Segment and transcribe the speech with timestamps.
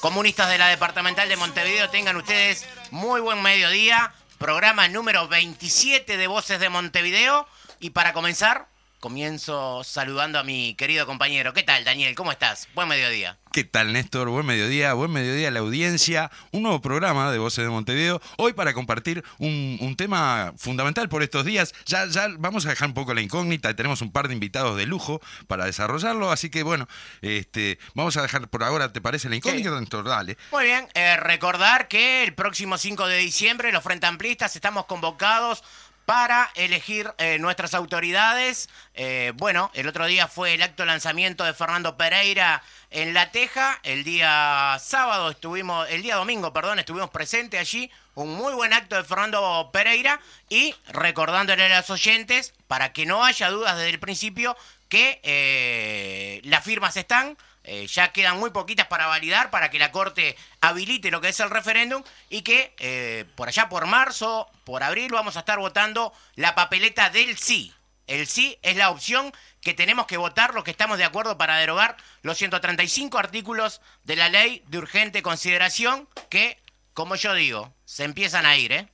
[0.00, 4.12] comunistas de la departamental de Montevideo, tengan ustedes muy buen mediodía.
[4.38, 7.46] Programa número 27 de Voces de Montevideo.
[7.80, 11.52] Y para comenzar, comienzo saludando a mi querido compañero.
[11.52, 12.14] ¿Qué tal, Daniel?
[12.14, 12.68] ¿Cómo estás?
[12.74, 13.38] Buen mediodía.
[13.52, 14.28] ¿Qué tal, Néstor?
[14.28, 16.30] Buen mediodía, buen mediodía a la audiencia.
[16.52, 18.20] Un nuevo programa de Voces de Montevideo.
[18.36, 21.74] Hoy para compartir un, tema fundamental por estos días.
[21.86, 23.74] Ya, ya vamos a dejar un poco la incógnita.
[23.74, 26.30] Tenemos un par de invitados de lujo para desarrollarlo.
[26.30, 26.86] Así que bueno,
[27.22, 30.04] este, vamos a dejar por ahora, ¿te parece la incógnita, Néstor?
[30.04, 30.36] Dale.
[30.52, 30.86] Muy bien.
[30.94, 35.64] Eh, recordar que el próximo 5 de diciembre los Frente Amplistas estamos convocados
[36.08, 38.70] para elegir eh, nuestras autoridades.
[38.94, 43.78] Eh, bueno, el otro día fue el acto lanzamiento de Fernando Pereira en La Teja.
[43.82, 47.90] El día sábado estuvimos, el día domingo, perdón, estuvimos presentes allí.
[48.14, 53.22] Un muy buen acto de Fernando Pereira y recordándole a los oyentes, para que no
[53.22, 54.56] haya dudas desde el principio,
[54.88, 57.36] que eh, las firmas están,
[57.70, 61.38] eh, ya quedan muy poquitas para validar, para que la Corte habilite lo que es
[61.40, 66.14] el referéndum y que eh, por allá por marzo, por abril, vamos a estar votando
[66.34, 67.74] la papeleta del sí.
[68.06, 71.58] El sí es la opción que tenemos que votar los que estamos de acuerdo para
[71.58, 76.58] derogar los 135 artículos de la ley de urgente consideración que,
[76.94, 78.88] como yo digo, se empiezan a ir, ¿eh?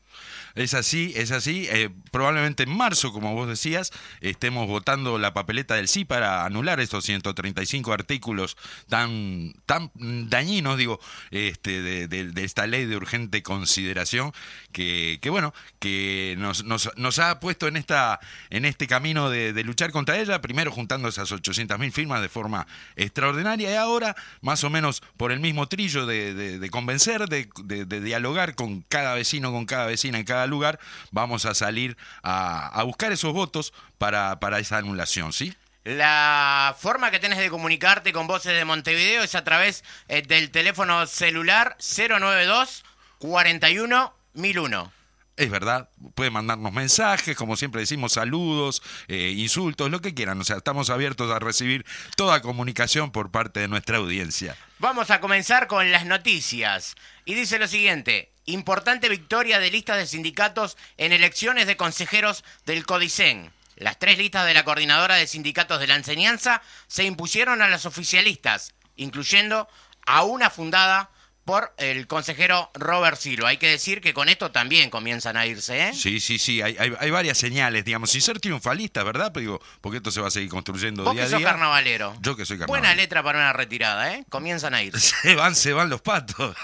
[0.55, 1.67] Es así, es así.
[1.71, 6.79] Eh, probablemente en marzo, como vos decías, estemos votando la papeleta del sí para anular
[6.79, 8.57] estos 135 artículos
[8.89, 14.33] tan, tan dañinos, digo, este, de, esta ley de urgente consideración,
[14.71, 18.21] que, que bueno, que nos, nos, ha puesto en, esta,
[18.51, 22.67] en este camino de, luchar contra ella, primero juntando esas 800.000 firmas de forma
[22.97, 28.83] extraordinaria y ahora más o menos por el mismo trillo de, convencer, de, dialogar con
[28.83, 30.79] cada vecino, con cada vecina en cada lugar,
[31.11, 35.55] vamos a salir a, buscar esos votos para, para esa anulación, ¿sí?
[35.85, 40.51] La forma que tenés de comunicarte con Voces de Montevideo es a través eh, del
[40.51, 42.85] teléfono celular 092
[43.19, 44.93] 41 1001.
[45.37, 50.41] Es verdad, puede mandarnos mensajes, como siempre decimos, saludos, eh, insultos, lo que quieran.
[50.41, 51.85] O sea, estamos abiertos a recibir
[52.17, 54.57] toda comunicación por parte de nuestra audiencia.
[54.79, 56.95] Vamos a comenzar con las noticias.
[57.25, 62.87] Y dice lo siguiente, importante victoria de listas de sindicatos en elecciones de consejeros del
[62.87, 63.53] Codicen.
[63.77, 67.87] Las tres listas de la coordinadora de sindicatos de la enseñanza se impusieron a las
[67.87, 69.69] oficialistas, incluyendo
[70.07, 71.11] a una fundada
[71.45, 73.51] por el consejero Robert Silva.
[73.51, 75.95] Hay que decir que con esto también comienzan a irse, ¿eh?
[75.95, 79.31] Sí, sí, sí, hay, hay, varias señales, digamos, sin ser triunfalista, ¿verdad?
[79.33, 81.43] Pero digo, porque esto se va a seguir construyendo día a día.
[81.43, 82.17] carnavalero.
[82.21, 82.89] Yo que soy carnavalero.
[82.89, 84.25] Buena letra para una retirada, ¿eh?
[84.31, 85.15] Comienzan a irse.
[85.23, 86.57] Se van, se van los patos.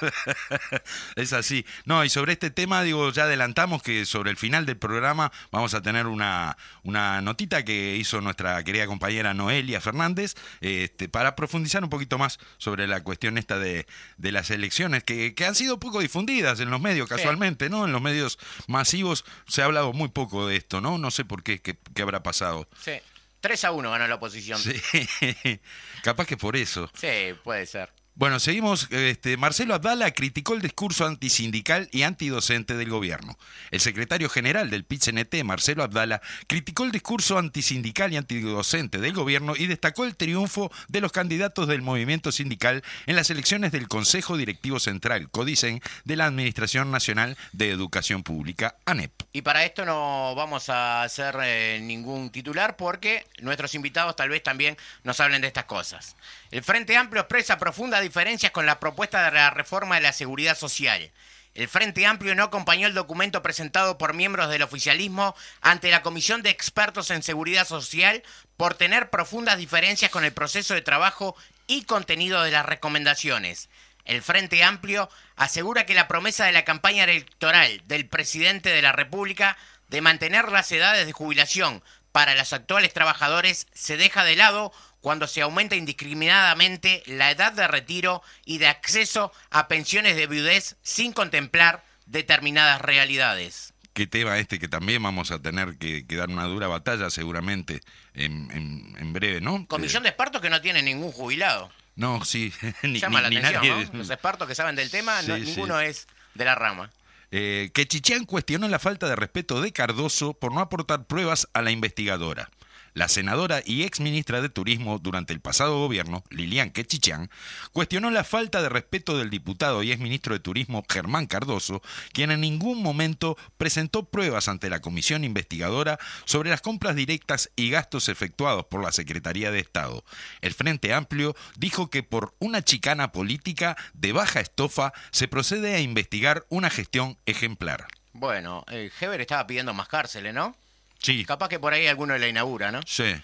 [1.16, 1.66] es así.
[1.84, 5.74] No, y sobre este tema, digo, ya adelantamos que sobre el final del programa vamos
[5.74, 11.84] a tener una, una notita que hizo nuestra querida compañera Noelia Fernández, este, para profundizar
[11.84, 13.86] un poquito más sobre la cuestión esta de,
[14.16, 14.69] de las elecciones
[15.04, 17.84] que, que han sido poco difundidas en los medios casualmente, ¿no?
[17.86, 20.98] En los medios masivos se ha hablado muy poco de esto, ¿no?
[20.98, 22.68] No sé por qué, qué, qué habrá pasado.
[22.82, 22.92] Sí.
[23.40, 24.58] 3 a 1 ganó la oposición.
[24.58, 24.80] Sí,
[26.02, 26.90] capaz que por eso.
[26.94, 27.90] Sí, puede ser.
[28.14, 28.88] Bueno, seguimos.
[28.90, 33.38] Este, Marcelo Abdala criticó el discurso antisindical y antidocente del gobierno.
[33.70, 39.54] El secretario general del PIT-CNT, Marcelo Abdala, criticó el discurso antisindical y antidocente del gobierno
[39.56, 44.36] y destacó el triunfo de los candidatos del movimiento sindical en las elecciones del Consejo
[44.36, 49.12] Directivo Central, CODICEN, de la Administración Nacional de Educación Pública, ANEP.
[49.32, 54.42] Y para esto no vamos a hacer eh, ningún titular porque nuestros invitados tal vez
[54.42, 56.16] también nos hablen de estas cosas.
[56.50, 57.56] El Frente Amplio expresa
[58.00, 61.10] diferencias con la propuesta de la reforma de la seguridad social.
[61.54, 66.42] El Frente Amplio no acompañó el documento presentado por miembros del oficialismo ante la Comisión
[66.42, 68.22] de Expertos en Seguridad Social
[68.56, 71.36] por tener profundas diferencias con el proceso de trabajo
[71.66, 73.68] y contenido de las recomendaciones.
[74.04, 78.92] El Frente Amplio asegura que la promesa de la campaña electoral del presidente de la
[78.92, 79.56] República
[79.88, 81.82] de mantener las edades de jubilación
[82.12, 87.66] para los actuales trabajadores se deja de lado cuando se aumenta indiscriminadamente la edad de
[87.68, 93.72] retiro y de acceso a pensiones de viudez sin contemplar determinadas realidades.
[93.92, 97.80] Qué tema este que también vamos a tener que, dar una dura batalla seguramente
[98.14, 99.66] en, breve, ¿no?
[99.66, 101.70] Comisión de espartos que no tiene ningún jubilado.
[101.96, 102.52] No, sí.
[102.82, 103.98] ni, Llama ni- la ni atención, nadie- ¿no?
[103.98, 105.50] Los expertos que saben del tema, no- Sí, sí.
[105.50, 106.90] ninguno es de la rama.
[107.32, 111.62] Eh, que Chichán cuestionó la falta de respeto de Cardoso por no aportar pruebas a
[111.62, 112.50] la investigadora.
[112.92, 117.30] La senadora y ex ministra de Turismo durante el pasado gobierno, Lilian Quechichán,
[117.72, 121.82] cuestionó la falta de respeto del diputado y ex ministro de Turismo Germán Cardoso,
[122.12, 127.70] quien en ningún momento presentó pruebas ante la comisión investigadora sobre las compras directas y
[127.70, 130.04] gastos efectuados por la Secretaría de Estado.
[130.40, 135.80] El Frente Amplio dijo que por una chicana política de baja estofa se procede a
[135.80, 137.86] investigar una gestión ejemplar.
[138.12, 140.56] Bueno, eh, Heber estaba pidiendo más cárceles, ¿no?
[141.02, 142.80] Sí, Capaz que por ahí alguno la inaugura, ¿no?
[142.86, 143.14] sí.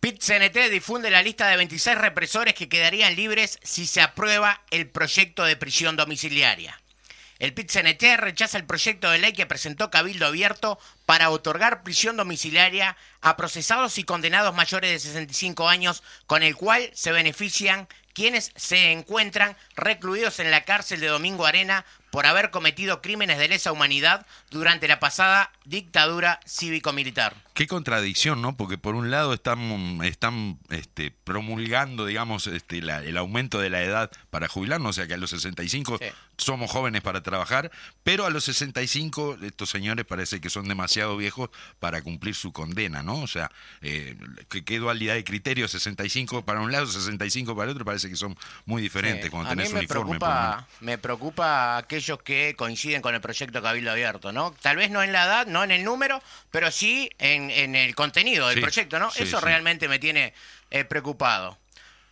[0.00, 4.86] PIT CNT difunde la lista de 26 represores que quedarían libres si se aprueba el
[4.86, 6.78] proyecto de prisión domiciliaria.
[7.38, 12.18] El PIT CNT rechaza el proyecto de ley que presentó Cabildo Abierto para otorgar prisión
[12.18, 18.52] domiciliaria a procesados y condenados mayores de 65 años, con el cual se benefician quienes
[18.56, 23.72] se encuentran recluidos en la cárcel de Domingo Arena por haber cometido crímenes de lesa
[23.72, 27.34] humanidad durante la pasada dictadura cívico-militar.
[27.54, 28.56] Qué contradicción, ¿no?
[28.56, 33.82] Porque por un lado están, están este, promulgando, digamos, este, la- el aumento de la
[33.82, 36.06] edad para jubilarnos, o sea que a los 65 Sí.
[36.36, 37.70] somos jóvenes para trabajar,
[38.02, 43.02] pero a los 65 estos señores parece que son demasiado viejos para cumplir su condena,
[43.02, 43.20] ¿no?
[43.20, 43.50] O sea,
[43.82, 44.16] eh,
[44.48, 48.16] ¿qué, qué dualidad de criterios, 65 para un lado, 65 para el otro, parece que
[48.16, 49.30] son muy diferentes Sí.
[49.30, 50.18] cuando a mí tenés me uniforme.
[50.18, 54.54] preocupa, me preocupa aquellos que coinciden con el proyecto Cabildo Abierto, ¿no?
[54.60, 57.94] Tal vez no en la edad, no en el número, pero sí en, en el
[57.94, 59.10] contenido del Sí, proyecto, ¿no?
[59.10, 59.44] sí, Eso sí.
[59.44, 60.34] realmente me tiene
[60.70, 61.58] eh, preocupado.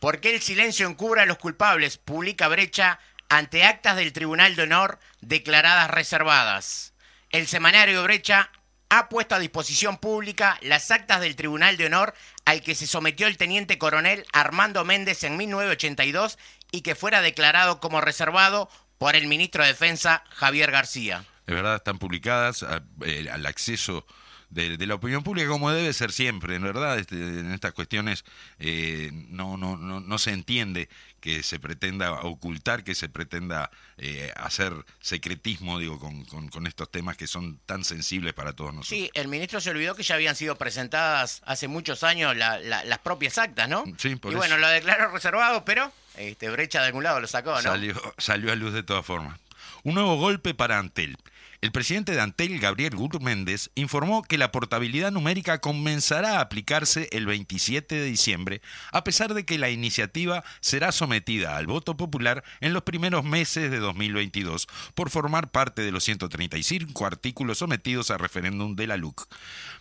[0.01, 1.99] ¿Por qué el silencio encubra a los culpables?
[1.99, 2.99] Publica Brecha
[3.29, 6.95] ante actas del Tribunal de Honor declaradas reservadas.
[7.31, 8.51] El semanario Brecha
[8.89, 12.15] ha puesto a disposición pública las actas del Tribunal de Honor
[12.45, 16.39] al que se sometió el teniente coronel Armando Méndez en 1982
[16.73, 18.69] y que fuera declarado como reservado
[19.03, 21.25] por el ministro de Defensa Javier García.
[21.47, 24.07] de verdad están publicadas a- eh, al acceso
[24.51, 28.23] de, de la opinión pública como debe ser siempre, en verdad, este, en estas cuestiones
[28.59, 30.89] eh, no, no, no, no se entiende
[31.21, 36.91] que se pretenda ocultar, que se pretenda eh, hacer secretismo, digo, con, con, con estos
[36.91, 38.89] temas que son tan sensibles para todos nosotros.
[39.01, 42.85] Sí, el ministro se olvidó que ya habían sido presentadas hace muchos años la- la-
[42.85, 43.85] las propias actas, ¿no?
[43.99, 44.39] Sí, por y eso.
[44.39, 47.63] bueno, lo declaró reservado, pero este, Brecha de algún lado lo sacó, ¿no?
[47.63, 49.39] Salió, salió a luz de todas formas.
[49.83, 51.17] Un nuevo golpe para Antel.
[51.63, 57.25] El presidente de Antel, Gabriel Gurméndez, informó que la portabilidad numérica comenzará a aplicarse el
[57.25, 62.73] 27 de diciembre, a pesar de que la iniciativa será sometida al voto popular en
[62.73, 64.67] los primeros meses de 2022
[64.97, 69.33] por formar parte de los 135 artículos sometidos a referéndum de la LUC.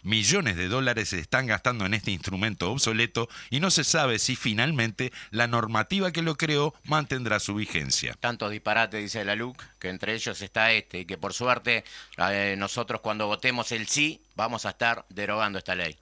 [0.04, 4.36] Millones de dólares se están gastando en este instrumento obsoleto y no se sabe si
[4.36, 8.16] finalmente la normativa que lo creó mantendrá su vigencia.
[8.19, 11.83] Tanto disparate, dice la LUC, que entre ellos está este, y que por suerte
[12.18, 15.98] eh, nosotros cuando votemos el sí vamos a estar derogando esta ley.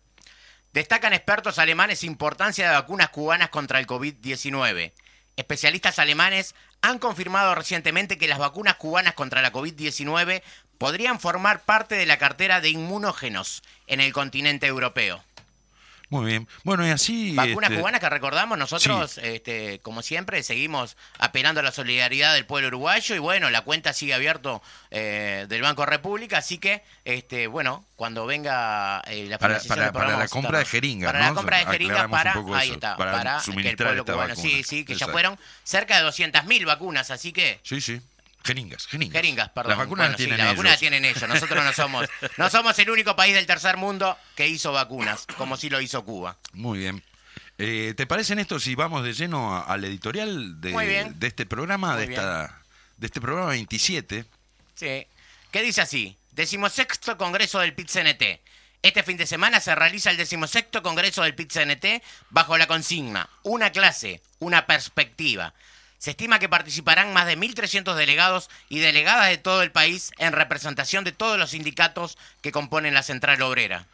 [0.74, 4.92] Destacan expertos alemanes importancia de vacunas cubanas contra el COVID-19.
[5.38, 10.44] Especialistas alemanes han confirmado recientemente que las vacunas cubanas contra la COVID-19
[10.78, 15.24] podrían formar parte de la cartera de inmunógenos en el continente europeo.
[16.10, 16.48] Muy bien.
[16.64, 17.36] Bueno, y así...
[17.36, 22.48] Vacunas este, cubanas que recordamos nosotros, este, como siempre, seguimos apelando a la solidaridad del
[22.48, 27.45] pueblo uruguayo y bueno, la cuenta sigue abierto eh, del Banco República, así que, este,
[27.45, 31.66] bueno, cuando venga eh, la Para- para- la compra de jeringas, Para la compra de
[31.68, 34.36] jeringas para, ahí está, para para, que el pueblo esta cubano, vacuna.
[34.50, 35.12] sí, sí, que Exacto.
[35.12, 37.60] ya fueron cerca de 200.000 vacunas, así que...
[37.62, 38.02] Sí, sí.
[38.44, 39.14] Jeringas, jeringas.
[39.14, 39.69] Jeringas, perdón.
[39.72, 40.56] Las vacunas Bueno, las sí, tienen las ellos.
[40.58, 41.28] vacunas las tienen ellos.
[41.30, 45.58] Nosotros no somos, no somos el único país del tercer mundo que hizo vacunas, como
[45.58, 46.38] sí lo hizo Cuba.
[46.54, 47.04] Muy bien.
[47.58, 51.19] Eh, ¿Te parece, Néstor, si vamos de lleno al editorial de, Muy bien.
[51.19, 52.62] de este programa, Muy de, esta,
[52.98, 54.26] de este programa 27?
[54.76, 55.06] Sí.
[55.52, 56.18] ¿Qué dice así?
[56.31, 58.40] Decimosexto Congreso del PIT-CNT.
[58.81, 63.72] Este fin de semana se realiza el decimosexto Congreso del PIT-CNT bajo la consigna Una
[63.74, 65.54] clase, una perspectiva.
[66.00, 70.32] Se estima que participarán más de 1.300 delegados y delegadas de todo el país en
[70.32, 73.86] representación de todos los sindicatos que componen la Central Obrera.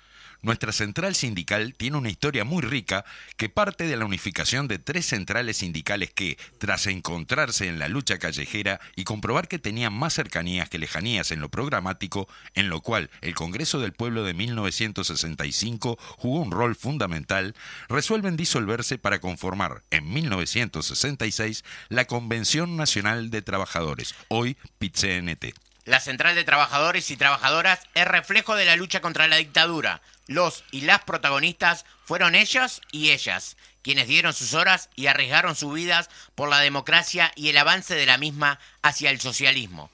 [0.41, 3.05] Nuestra central sindical tiene una historia muy rica
[3.37, 8.19] que parte de la unificación de tres centrales sindicales que, tras encontrarse en la lucha
[8.19, 13.09] callejera y comprobar que tenían más cercanías que lejanías en lo programático, en lo cual
[13.21, 17.55] el Congreso del Pueblo de 1965 jugó un rol fundamental,
[17.89, 25.53] resuelven disolverse para conformar en 1966 la Convención Nacional de Trabajadores, hoy PIT-CNT.
[25.85, 30.01] La Central de Trabajadores y Trabajadoras es reflejo de la lucha contra la dictadura.
[30.27, 35.73] Los y las protagonistas fueron ellos y ellas, quienes dieron sus horas y arriesgaron sus
[35.73, 39.91] vidas por la democracia y el avance de la misma hacia el socialismo.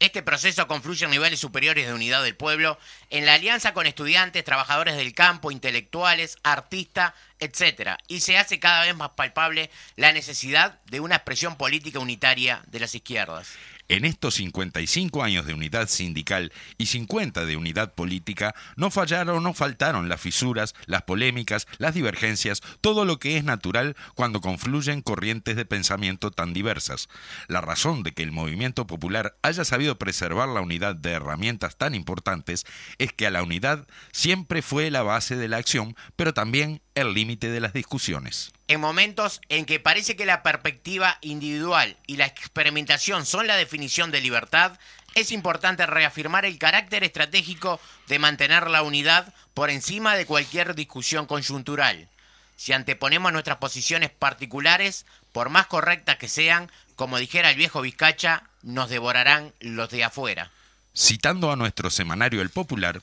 [0.00, 2.78] Este proceso confluye en niveles superiores de unidad del pueblo,
[3.10, 7.96] en la alianza con estudiantes, trabajadores del campo, intelectuales, artistas, etc.
[8.08, 12.80] Y se hace cada vez más palpable la necesidad de una expresión política unitaria de
[12.80, 13.48] las izquierdas.
[13.90, 19.52] En estos 55 años de unidad sindical y 50 de unidad política, no fallaron no
[19.52, 25.56] faltaron las fisuras, las polémicas, las divergencias, todo lo que es natural cuando confluyen corrientes
[25.56, 27.08] de pensamiento tan diversas.
[27.48, 31.96] La razón de que el movimiento popular haya sabido preservar la unidad de herramientas tan
[31.96, 32.66] importantes
[32.98, 37.14] es que a la unidad siempre fue la base de la acción, pero también el
[37.14, 38.52] límite de las discusiones.
[38.68, 44.10] En momentos en que parece que la perspectiva individual y la experimentación son la definición
[44.10, 44.78] de libertad,
[45.14, 51.26] es importante reafirmar el carácter estratégico de mantener la unidad por encima de cualquier discusión
[51.26, 52.08] coyuntural.
[52.56, 58.44] Si anteponemos nuestras posiciones particulares, por más correctas que sean, como dijera el viejo Vizcacha,
[58.62, 60.50] nos devorarán los de afuera.
[60.94, 63.00] Citando a nuestro semanario El Popular,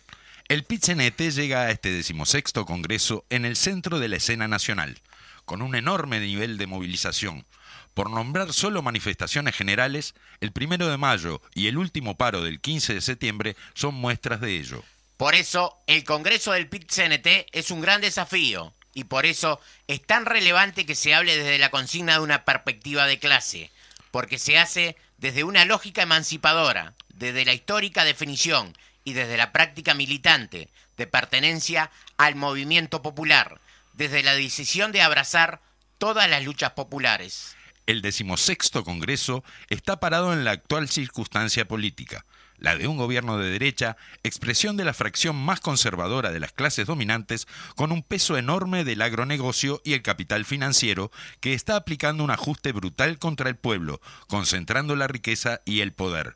[0.50, 4.98] el PITCNT llega a este decimosexto congreso en el centro de la escena nacional,
[5.44, 7.46] con un enorme nivel de movilización.
[7.94, 12.94] Por nombrar solo manifestaciones generales, el primero de mayo y el último paro del 15
[12.94, 14.84] de septiembre son muestras de ello.
[15.18, 20.26] Por eso, el Congreso del PIT-CNT es un gran desafío y por eso es tan
[20.26, 23.70] relevante que se hable desde la consigna de una perspectiva de clase,
[24.12, 28.74] porque se hace desde una lógica emancipadora, desde la histórica definición
[29.08, 33.62] y desde la práctica militante de pertenencia al movimiento popular,
[33.94, 35.62] desde la decisión de abrazar
[35.98, 37.56] todas las luchas populares.
[37.86, 42.26] El decimosexto Congreso está parado en la actual circunstancia política,
[42.58, 46.86] la de un gobierno de derecha, expresión de la fracción más conservadora de las clases
[46.86, 47.48] dominantes,
[47.78, 52.74] con un peso enorme del agronegocio y el capital financiero, que está aplicando un ajuste
[52.74, 56.36] brutal contra el pueblo, concentrando la riqueza y el poder.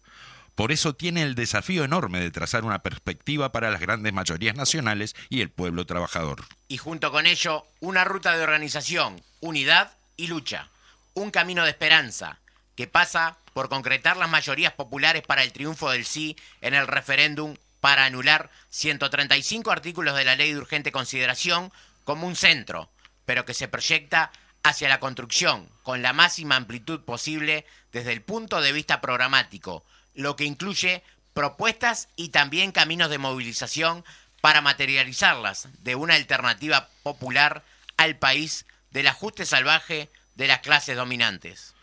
[0.56, 5.16] Por eso tiene el desafío enorme de trazar una perspectiva para las grandes mayorías nacionales
[5.30, 6.46] y el pueblo trabajador.
[6.68, 10.70] Y junto con ello, una ruta de organización, unidad y lucha.
[11.14, 12.40] Un camino de esperanza
[12.76, 17.56] que pasa por concretar las mayorías populares para el triunfo del sí en el referéndum
[17.80, 21.72] para anular 135 artículos de la ley de urgente consideración
[22.04, 22.90] como un centro,
[23.26, 24.32] pero que se proyecta
[24.64, 30.36] hacia la construcción con la máxima amplitud posible desde el punto de vista programático, lo
[30.36, 31.04] que incluye
[31.34, 34.04] propuestas y también caminos de movilización
[34.42, 37.64] para materializarlas de una alternativa popular
[37.98, 41.74] al país del ajuste salvaje de las clases dominantes.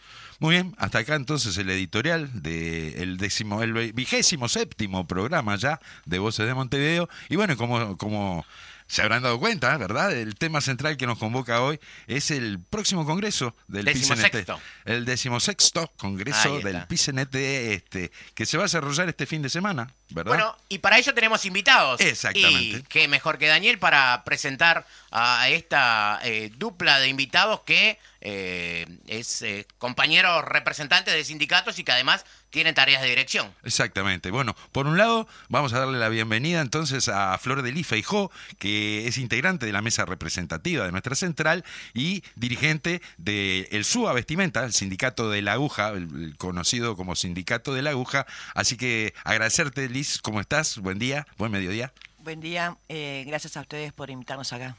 [0.41, 6.47] Muy bien, hasta acá entonces el editorial del el vigésimo séptimo programa ya de Voces
[6.47, 7.09] de Montevideo.
[7.29, 8.47] Y bueno, como, como
[8.89, 10.13] se habrán dado cuenta, ¿verdad?
[10.13, 14.51] El tema central que nos convoca hoy es el próximo congreso del PICNT.
[14.87, 19.93] El decimosexto congreso del PICNT este, que se va a desarrollar este fin de semana,
[20.09, 20.33] ¿verdad?
[20.33, 22.01] Bueno, y para ello tenemos invitados.
[22.01, 22.79] Exactamente.
[22.79, 28.87] Y qué mejor que Daniel para presentar a esta eh, dupla de invitados que eh,
[29.07, 33.53] es eh, compañeros representantes de sindicatos y que además tienen tareas de dirección.
[33.63, 34.31] Exactamente.
[34.31, 38.31] Bueno, por un lado, vamos a darle la bienvenida entonces a Flor de Lifa Jo,
[38.59, 41.65] que es integrante de la mesa representativa de nuestra central
[41.95, 47.75] y dirigente del el SUA Vestimenta, el sindicato de la aguja, el, conocido como sindicato
[47.75, 48.27] de la aguja.
[48.55, 50.79] Así que agradecerte, Liz, ¿cómo estás?
[50.79, 51.93] Buen día, buen mediodía.
[52.19, 54.77] Buen día, eh, gracias a ustedes por invitarnos acá.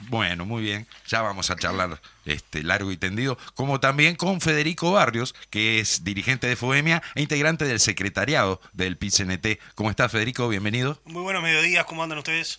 [0.00, 0.86] Bueno, muy bien.
[1.06, 6.04] Ya vamos a charlar este, largo y tendido, como también con Federico Barrios, que es
[6.04, 9.58] dirigente de FOEMIA e integrante del secretariado del PICNT.
[9.74, 10.48] ¿Cómo está Federico?
[10.48, 11.00] Bienvenido.
[11.04, 12.58] Muy buenos mediodías, ¿cómo andan ustedes?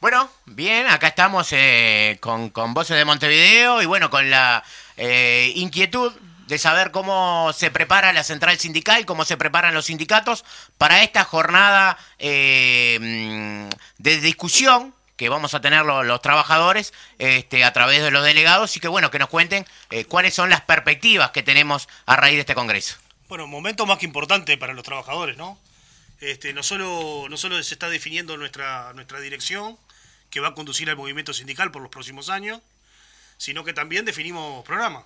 [0.00, 4.62] Bueno, bien, acá estamos eh, con, Voces de Montevideo y bueno, con la
[4.96, 6.12] eh, inquietud
[6.46, 10.44] de saber cómo se prepara la central sindical, cómo se preparan los sindicatos
[10.78, 13.68] para esta jornada eh,
[13.98, 18.80] de discusión que vamos a tener los, trabajadores este, a través de los delegados y
[18.80, 22.40] que bueno que nos cuenten eh, cuáles son las perspectivas que tenemos a raíz de
[22.40, 22.96] este congreso.
[23.28, 25.58] Bueno, momento más que importante para los trabajadores, ¿no?
[26.20, 29.78] Este, no solo no solo se está definiendo nuestra nuestra dirección
[30.30, 32.60] que va a conducir al movimiento sindical por los próximos años,
[33.38, 35.04] sino que también definimos programas.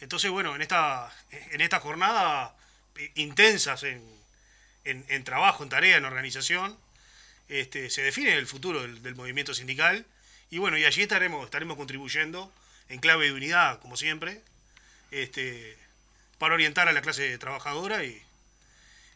[0.00, 1.10] Entonces, bueno, en esta
[1.50, 2.54] en esta jornada
[2.96, 4.02] eh, intensas en,
[4.84, 6.76] en trabajo, en tarea, en organización,
[7.48, 10.06] este, se define el futuro del, movimiento sindical
[10.50, 12.52] y bueno, y allí estaremos, estaremos contribuyendo
[12.88, 14.42] en clave de unidad, como siempre,
[15.10, 15.76] este,
[16.38, 18.22] para orientar a la clase trabajadora y,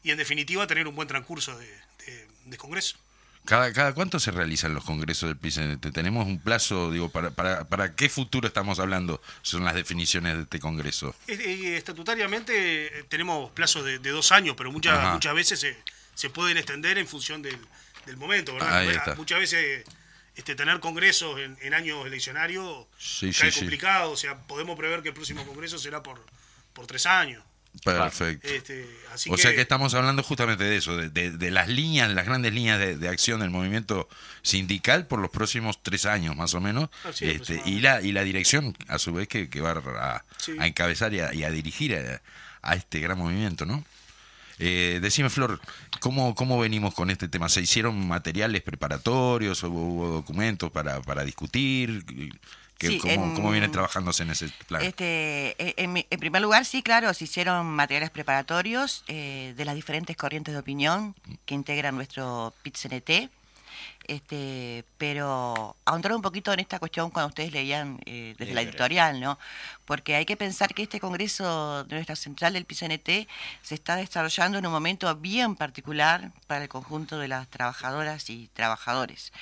[0.02, 1.87] y en definitiva tener un buen transcurso de,
[2.59, 2.97] Congreso.
[3.45, 5.92] ¿Cada, ¿Cada cuánto se realizan los congresos del PICNT?
[5.92, 9.21] ¿Tenemos un plazo, digo, para, para, para qué futuro estamos hablando?
[9.42, 11.14] Son las definiciones de este congreso.
[11.26, 15.14] Estatutariamente eh, tenemos plazos de, de dos años, pero muchas, Ajá.
[15.14, 15.76] muchas veces se,
[16.14, 17.59] se pueden extender en función del,
[18.06, 18.78] del momento, ¿verdad?
[18.78, 19.14] Ahí Bueno, está.
[19.16, 19.84] Muchas veces
[20.34, 23.58] este, tener congresos en, en años eleccionarios Sí, cae sí, sí.
[23.60, 26.25] complicado, o sea, podemos prever que el próximo congreso será por,
[26.72, 27.42] por tres años.
[27.84, 28.48] Perfecto.
[28.48, 32.10] Este, así O sea que estamos hablando justamente de eso, de, de- de las líneas,
[32.10, 34.08] las grandes líneas de, de acción del movimiento
[34.40, 38.22] sindical por los próximos tres años más o menos, Así, este, y la y la
[38.25, 40.56] dirección a su vez que, que va a, Sí.
[40.58, 42.22] a encabezar y a, y a dirigir a,
[42.62, 43.84] a este gran movimiento, ¿no?
[44.58, 45.60] Eh, decime, Flor,
[46.00, 47.48] ¿cómo, ¿cómo venimos con este tema?
[47.48, 49.62] ¿Se hicieron materiales preparatorios?
[49.62, 52.04] ¿Hubo, hubo documentos para, para discutir?
[52.78, 54.82] ¿Qué- Sí, cómo, en- cómo viene trabajándose en ese plan?
[54.82, 59.75] Este, eh, en, en primer lugar, sí, claro, se hicieron materiales preparatorios eh, de las
[59.75, 61.14] diferentes corrientes de opinión
[61.46, 63.30] que integran nuestro PIT-CNT.
[64.08, 69.20] Este, pero ahondar un poquito en esta cuestión cuando ustedes leían eh, desde la editorial,
[69.20, 69.36] ¿no?
[69.84, 73.28] Porque hay que pensar que este congreso de nuestra central del PCNT
[73.62, 78.48] se está desarrollando en un momento bien particular para el conjunto de las trabajadoras y
[78.54, 79.32] trabajadores,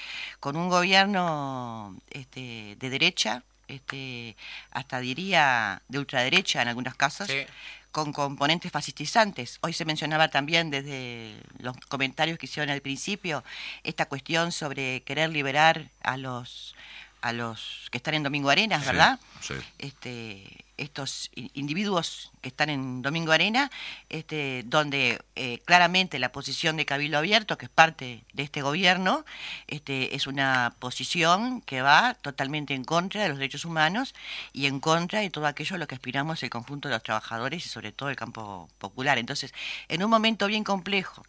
[0.41, 4.37] con un gobierno este, de derecha, este,
[4.71, 7.47] hasta diría de ultraderecha en algunos casos, Sí.
[7.95, 9.59] Con componentes fascistizantes.
[9.61, 13.45] Hoy se mencionaba también desde los comentarios que hicieron al principio
[13.85, 16.75] esta cuestión sobre querer liberar a los
[17.21, 19.21] a los que están en Domingo Arenas, Sí, ¿verdad?
[19.41, 19.55] sí.
[19.79, 23.71] Este, estos individuos que están en Domingo Arena,
[24.09, 29.25] este, donde eh, claramente la posición de Cabildo Abierto, que es parte de este gobierno,
[29.67, 34.15] este, es una posición que va totalmente en contra de los derechos humanos
[34.53, 37.65] y en contra de todo aquello a lo que aspiramos el conjunto de los trabajadores
[37.65, 39.19] y sobre todo el campo popular.
[39.19, 39.55] Entonces,
[39.89, 41.25] en un momento bien complejo,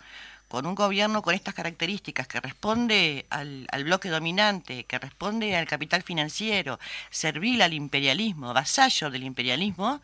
[0.48, 6.04] con un gobierno con estas características que responde al, bloque dominante, que responde al capital
[6.04, 10.02] financiero, servil al imperialismo, vasallo del imperialismo,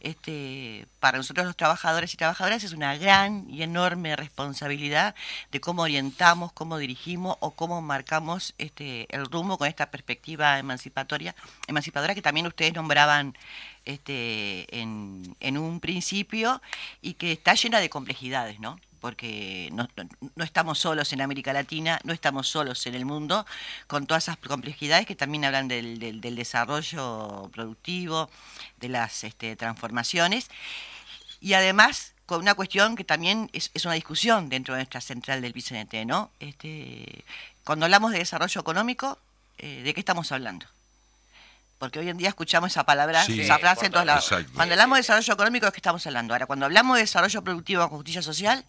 [0.00, 5.14] este, para nosotros los trabajadores y trabajadoras es una gran y enorme responsabilidad
[5.52, 11.34] de cómo orientamos, cómo dirigimos o cómo marcamos este, el rumbo con esta perspectiva emancipatoria,
[11.68, 13.36] emancipadora que también ustedes nombraban
[13.84, 16.60] este, en un principio
[17.00, 18.78] y que está llena de complejidades, ¿no?
[19.04, 19.86] Porque no,
[20.34, 23.44] no- estamos solos en América Latina, no estamos solos en el mundo,
[23.86, 28.30] con todas esas complejidades que también hablan del, del- desarrollo productivo,
[28.80, 30.48] de las este, transformaciones,
[31.38, 35.42] y además con una cuestión que también es, es una discusión dentro de nuestra central
[35.42, 36.30] del PCNT, ¿no?
[36.40, 37.26] Este,
[37.62, 39.18] cuando hablamos de desarrollo económico,
[39.58, 40.64] eh, ¿de qué estamos hablando?
[41.78, 44.28] Porque hoy en día escuchamos esa palabra, Sí, esa frase en todos lados.
[44.54, 46.34] Cuando hablamos de desarrollo económico, ¿de qué estamos hablando?
[46.34, 48.64] Ahora, cuando hablamos de desarrollo productivo con justicia social,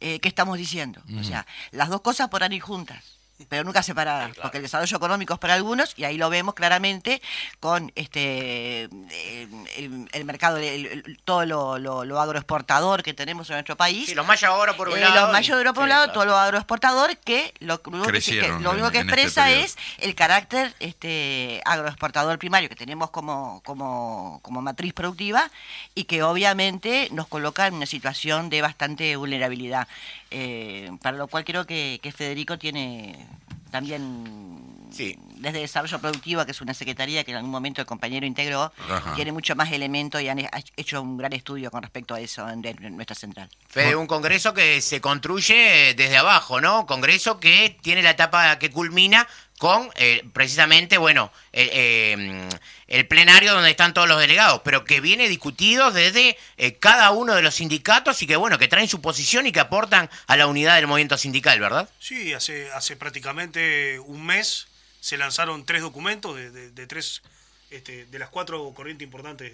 [0.00, 1.02] eh, ¿qué estamos diciendo?
[1.18, 3.02] O sea, las dos cosas podrán ir juntas,
[3.48, 7.20] pero nunca separadas, porque el desarrollo económico es para algunos, y ahí lo vemos claramente
[7.60, 13.48] con este eh, el, el mercado, el- el- todo lo, lo- lo agroexportador que tenemos
[13.50, 14.06] en nuestro país.
[14.08, 15.32] Sí, los Maya Oro por un Eh, lado.
[15.32, 16.12] los de Europa por un Sí, lado, claro.
[16.12, 20.74] todo lo agroexportador, que lo, único que, lo único que este expresa es el carácter
[20.80, 25.50] este agroexportador primario que tenemos como, como, como matriz productiva
[25.94, 29.88] y que obviamente nos coloca en una situación de bastante vulnerabilidad.
[30.30, 33.26] Eh, para lo cual creo que, que Federico tiene
[33.72, 34.60] también
[34.92, 35.16] Sí.
[35.36, 39.14] desde Desarrollo Productivo, que es una secretaría que en algún momento el compañero integró, Ajá.
[39.16, 42.20] tiene mucho más elementos y han he- ha hecho un gran estudio con respecto a
[42.20, 43.48] eso en, en nuestra central.
[43.68, 46.86] Fede, un congreso que se construye desde abajo, ¿no?
[46.86, 49.26] Congreso que tiene la etapa que culmina
[49.62, 52.48] con eh, precisamente, bueno, el, eh,
[52.88, 57.32] el plenario donde están todos los delegados, pero que viene discutido desde eh, cada uno
[57.36, 60.48] de los sindicatos y que, bueno, que traen su posición y que aportan a la
[60.48, 61.88] unidad del movimiento sindical, ¿verdad?
[62.00, 64.66] Sí, hace, hace prácticamente un mes
[65.00, 67.22] se lanzaron tres documentos de, de- de tres,
[67.70, 69.52] este, de las cuatro corrientes importantes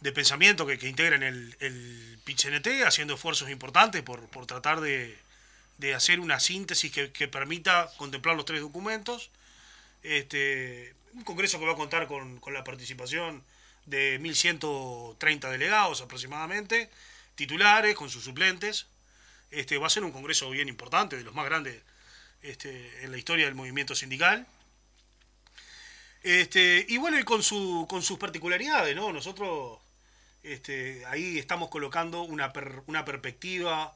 [0.00, 5.14] de, pensamiento que, que integran el, el PIT-CNT, haciendo esfuerzos importantes por, por tratar de,
[5.80, 9.30] de hacer una síntesis que, que permita contemplar los tres documentos.
[10.02, 13.44] Este, un congreso que va a contar con, con la participación
[13.86, 16.90] de 1.130 delegados aproximadamente,
[17.34, 18.86] titulares, con sus suplentes.
[19.50, 21.82] Este, va a ser un congreso bien importante, de los más grandes
[22.42, 24.46] este, en la historia del movimiento sindical.
[26.22, 29.12] Este, y bueno, y con, su, con sus particularidades, ¿no?
[29.12, 29.78] Nosotros
[30.42, 33.94] este, ahí estamos colocando una, per- una perspectiva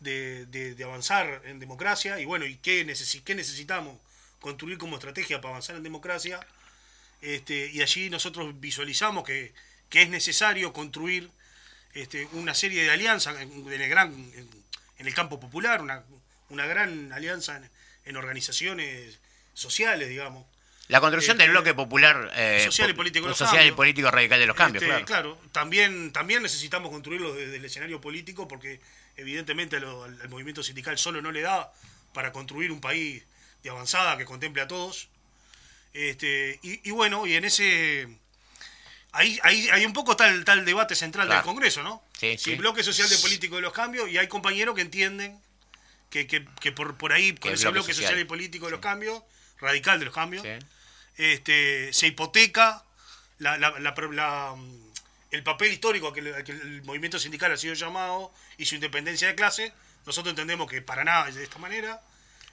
[0.00, 3.98] de, de- avanzar en democracia y bueno, ¿y qué, necesi- qué necesitamos
[4.40, 6.40] construir como estrategia para avanzar en democracia?
[7.22, 9.54] Este, y allí nosotros visualizamos que,
[9.88, 11.30] que es necesario construir
[11.94, 14.12] este, una serie de alianzas en, el gran,
[14.98, 16.04] en, el campo popular, una,
[16.50, 17.60] una gran alianza
[18.04, 19.18] en organizaciones
[19.54, 20.44] sociales, digamos.
[20.88, 22.96] La construcción del Este, bloque popular eh, social y po-
[23.76, 25.38] político y radical de los cambios, Este, claro.
[25.50, 28.80] también, también necesitamos construirlo desde el escenario político porque
[29.16, 31.72] evidentemente lo- al, al movimiento sindical solo no le da
[32.12, 33.22] para construir un país
[33.62, 35.08] de avanzada que contemple a todos.
[35.94, 38.08] Este, y, y bueno, y en ese...
[39.12, 41.40] Ahí, ahí, ahí un poco está el, el debate central Claro.
[41.40, 42.02] del Congreso, ¿no?
[42.18, 42.56] Sí, sí.
[42.56, 45.40] bloque social de político de los cambios y hay compañeros que entienden
[46.10, 48.18] que, que, que por, por ahí, con el ese bloque social.
[48.18, 49.22] y político de los cambios,
[49.60, 50.50] radical de los cambios, Sí.
[51.16, 52.82] este, se hipoteca
[53.38, 54.54] la, la- la- la,
[55.30, 58.74] el papel histórico a que, el- que el movimiento sindical ha sido llamado y su
[58.76, 59.72] independencia de clase.
[60.06, 62.00] Nosotros entendemos que para nada es de esta manera.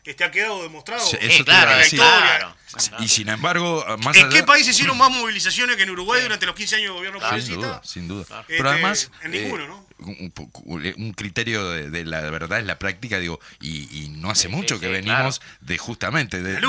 [0.04, 2.56] Este ha quedado demostrado Sí, en eso a claro, claro.
[3.04, 4.46] Y sin embargo, más qué allá...
[4.48, 7.56] país hicieron más movilizaciones que en Uruguay durante los 15 años de gobierno Sin progresista.
[7.68, 8.22] duda, sin duda.
[8.42, 9.88] Este, Pero además, en eh, ninguno, ¿no?
[10.02, 14.48] Un, criterio de, de la verdad es la práctica, digo, y, y no hace Sí,
[14.50, 15.56] mucho sí, que sí, venimos claro.
[15.62, 16.60] de justamente de,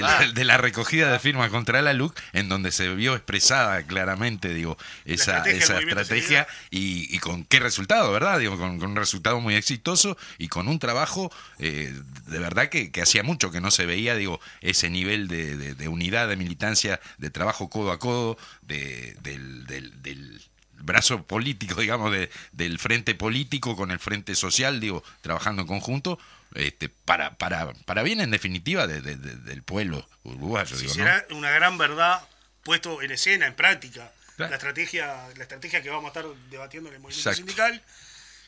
[0.00, 4.52] La de- la, recogida de firmas contra la LUC, en donde se vio expresada claramente,
[4.52, 8.38] digo, esa estrategia esa estrategia y, y con qué resultado, ¿verdad?
[8.38, 11.94] Digo, con, con un resultado muy exitoso y con un trabajo eh,
[12.26, 16.28] de verdad que, que hacía mucho que no se veía, digo, ese nivel de, unidad,
[16.28, 20.42] de militancia, de trabajo codo a codo, de, del, del- del
[20.84, 26.18] brazo político, digamos, de, del frente político con el frente social, digo, trabajando en conjunto,
[26.54, 30.94] este, para, para, para bien en definitiva de- de- de- del pueblo uruguayo, si digo,
[30.94, 31.04] ¿no?
[31.04, 32.20] será una gran verdad
[32.62, 34.50] puesto en escena, en práctica, Claro.
[34.50, 37.36] la estrategia la estrategia que vamos a estar debatiendo en el movimiento Exacto.
[37.38, 37.82] sindical,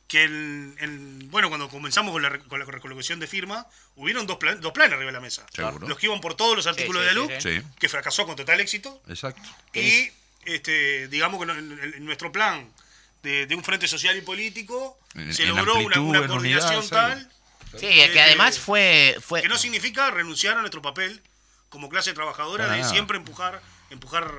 [0.08, 4.36] que el, el- bueno, cuando comenzamos con la, con la recolocación de firma, hubieron dos,
[4.36, 5.44] plan- dos planes arriba de la mesa.
[5.52, 5.88] Seguro.
[5.88, 7.60] Los que iban por todos los artículos sí, de la luz, sí.
[7.78, 9.42] que fracasó con total éxito, Exacto.
[9.74, 10.10] y
[10.46, 12.68] este, digamos que no- en, en nuestro plan
[13.22, 16.26] de, de un frente social y político En- se en logró una, amplitud, una en
[16.28, 17.30] coordinación unidad, tal
[17.78, 19.16] Sí, que además fue...
[19.20, 21.20] fue que no significa renunciar a nuestro papel
[21.68, 22.92] como clase trabajadora Para de nada.
[22.92, 24.30] siempre empujar empujar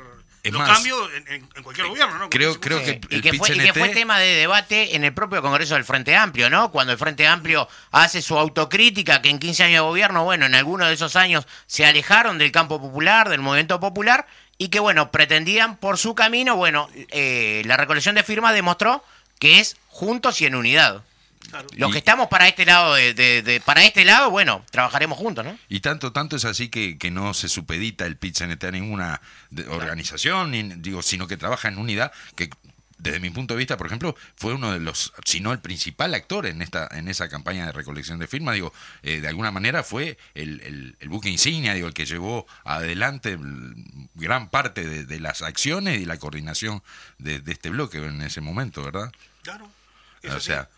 [0.44, 2.30] Es los más, cambios en, en- en cualquier gobierno, ¿no?
[2.30, 5.42] creo- creo que y, que fue, y que fue tema de debate en el propio
[5.42, 6.72] Congreso del Frente Amplio, ¿no?
[6.72, 10.56] Cuando el Frente Amplio hace su autocrítica, que en 15 años de gobierno, bueno, en
[10.56, 14.26] algunos de esos años se alejaron del campo popular, del movimiento popular,
[14.58, 19.04] y que, bueno, pretendían por su camino, bueno, eh, la recolección de firmas demostró
[19.40, 21.04] que es juntos y en unidad.
[21.50, 21.68] Claro.
[21.76, 25.18] Los Y- que estamos para este lado, de, de- de- para este lado, bueno, trabajaremos
[25.18, 25.58] juntos, ¿no?
[25.70, 29.68] Y tanto, tanto es así que, que no se supedita el PIT-CNT a ninguna de-
[29.70, 32.50] organización, ni, digo, sino que trabaja en unidad, que
[32.98, 36.14] desde mi punto de vista, por ejemplo, fue uno de los, si no el principal
[36.14, 39.84] actor en esta en esa campaña de recolección de firmas, digo, eh, de alguna manera
[39.84, 43.38] fue el, el- el buque insignia, digo, el que llevó adelante
[44.16, 46.82] gran parte de, de las acciones y la coordinación
[47.18, 49.12] de, de este bloque en ese momento, ¿verdad?
[49.44, 49.70] Claro.
[50.36, 50.70] O sea,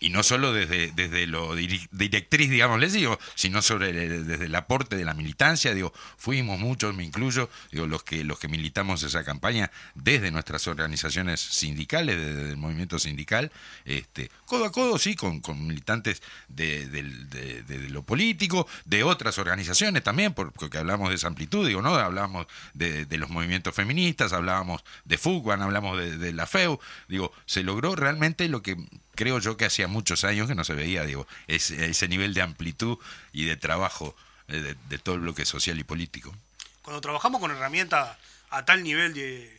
[0.00, 4.54] y no solo desde, desde lo directriz, digamos, les digo, sino sobre el- desde el
[4.54, 9.02] aporte de la militancia, digo, fuimos muchos, me incluyo, digo, los que los que militamos
[9.02, 13.50] esa campaña desde nuestras organizaciones sindicales, desde el movimiento sindical,
[13.84, 19.02] este, codo a codo, sí, con, con militantes de, de- de- de lo político, de
[19.02, 21.94] otras organizaciones también, por- porque hablamos de esa amplitud, digo, ¿no?
[21.94, 27.32] Hablábamos de, de los movimientos feministas, hablábamos de FUCBAN, hablamos de, de la FEU, digo,
[27.46, 28.76] se logró realmente lo que
[29.14, 32.98] creo yo que hacía muchos años que no se veía, digo, ese, nivel de amplitud
[33.32, 34.16] y de trabajo
[34.48, 36.34] eh, de, todo el bloque social y político.
[36.82, 38.16] Cuando trabajamos con herramientas
[38.50, 39.58] a tal nivel de,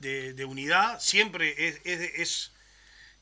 [0.00, 2.50] de, unidad, siempre es, es,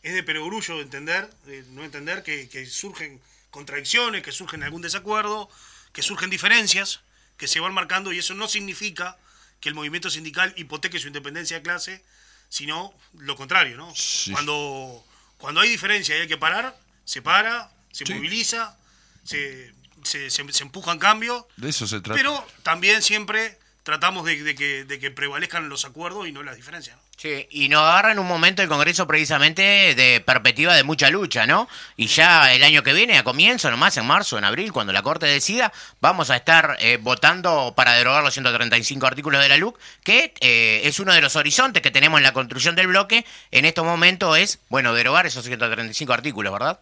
[0.03, 3.21] es, de perogrullo entender, de no entender que, que surgen
[3.51, 5.49] contradicciones, que surgen algún desacuerdo,
[5.93, 7.01] que surgen diferencias,
[7.37, 9.19] que se van marcando y eso no significa
[9.61, 12.05] que el movimiento sindical hipoteque su independencia de clase,
[12.49, 13.95] sino lo contrario, ¿no?
[13.95, 14.33] Sí.
[14.33, 15.05] Cuando,
[15.39, 18.15] cuando hay diferencia y hay que parar, se para, se Sí.
[18.15, 18.77] moviliza,
[19.25, 19.73] se,
[20.05, 22.15] se, se, se empujan cambios De eso se trata.
[22.21, 26.57] pero también siempre tratamos de, de que, de que prevalezcan los acuerdos y no las
[26.57, 26.97] diferencias.
[26.97, 27.03] ¿no?
[27.17, 31.47] Sí, y nos agarra en un momento el Congreso precisamente de perspectiva de mucha lucha,
[31.47, 31.67] ¿no?
[31.97, 35.01] Y ya el año que viene, a comienzo, nomás en marzo, en abril, cuando la
[35.01, 39.79] Corte decida, vamos a estar eh, votando para derogar los 135 artículos de la LUC,
[40.05, 43.25] que eh, es uno de los horizontes que tenemos en la construcción del bloque.
[43.51, 46.81] En estos momentos es, bueno, derogar esos 135 artículos, ¿verdad?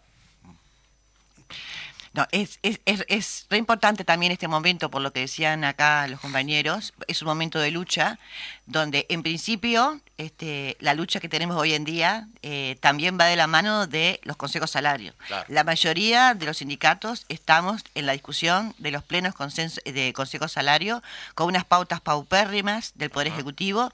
[2.14, 6.06] No, es, es, es, es re importante también este momento, por lo que decían acá
[6.06, 8.20] los compañeros, es un momento de lucha,
[8.66, 13.34] donde en principio este, la lucha que tenemos hoy en día eh, también va de
[13.34, 15.16] la mano de los consejos salarios.
[15.26, 15.44] Claro.
[15.48, 20.52] La mayoría de los sindicatos estamos en la discusión de los plenos consenso- de consejos
[20.52, 21.02] salario
[21.34, 23.90] con unas pautas paupérrimas del Poder Ejecutivo,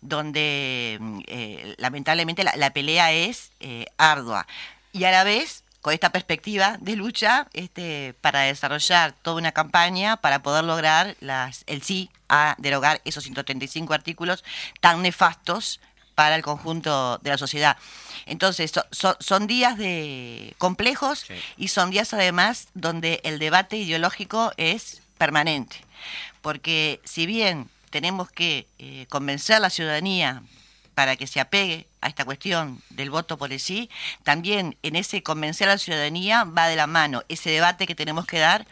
[0.00, 4.46] donde mm, eh, lamentablemente la, la pelea es eh, ardua.
[4.92, 10.42] Y a la vez esta perspectiva de lucha este, para desarrollar toda una campaña para
[10.42, 14.44] poder lograr las, el sí a derogar esos 135 artículos
[14.80, 15.80] tan nefastos
[16.14, 17.76] para el conjunto de la sociedad.
[18.26, 21.34] Entonces, so- so- son días de complejos Sí.
[21.56, 25.76] y son días además donde el debate ideológico es permanente.
[26.42, 30.42] Porque si bien tenemos que eh, convencer a la ciudadanía
[30.98, 33.88] para que se apegue a esta cuestión del voto por el sí,
[34.24, 38.26] también en ese convencer a la ciudadanía va de la mano ese debate que tenemos
[38.26, 38.66] que dar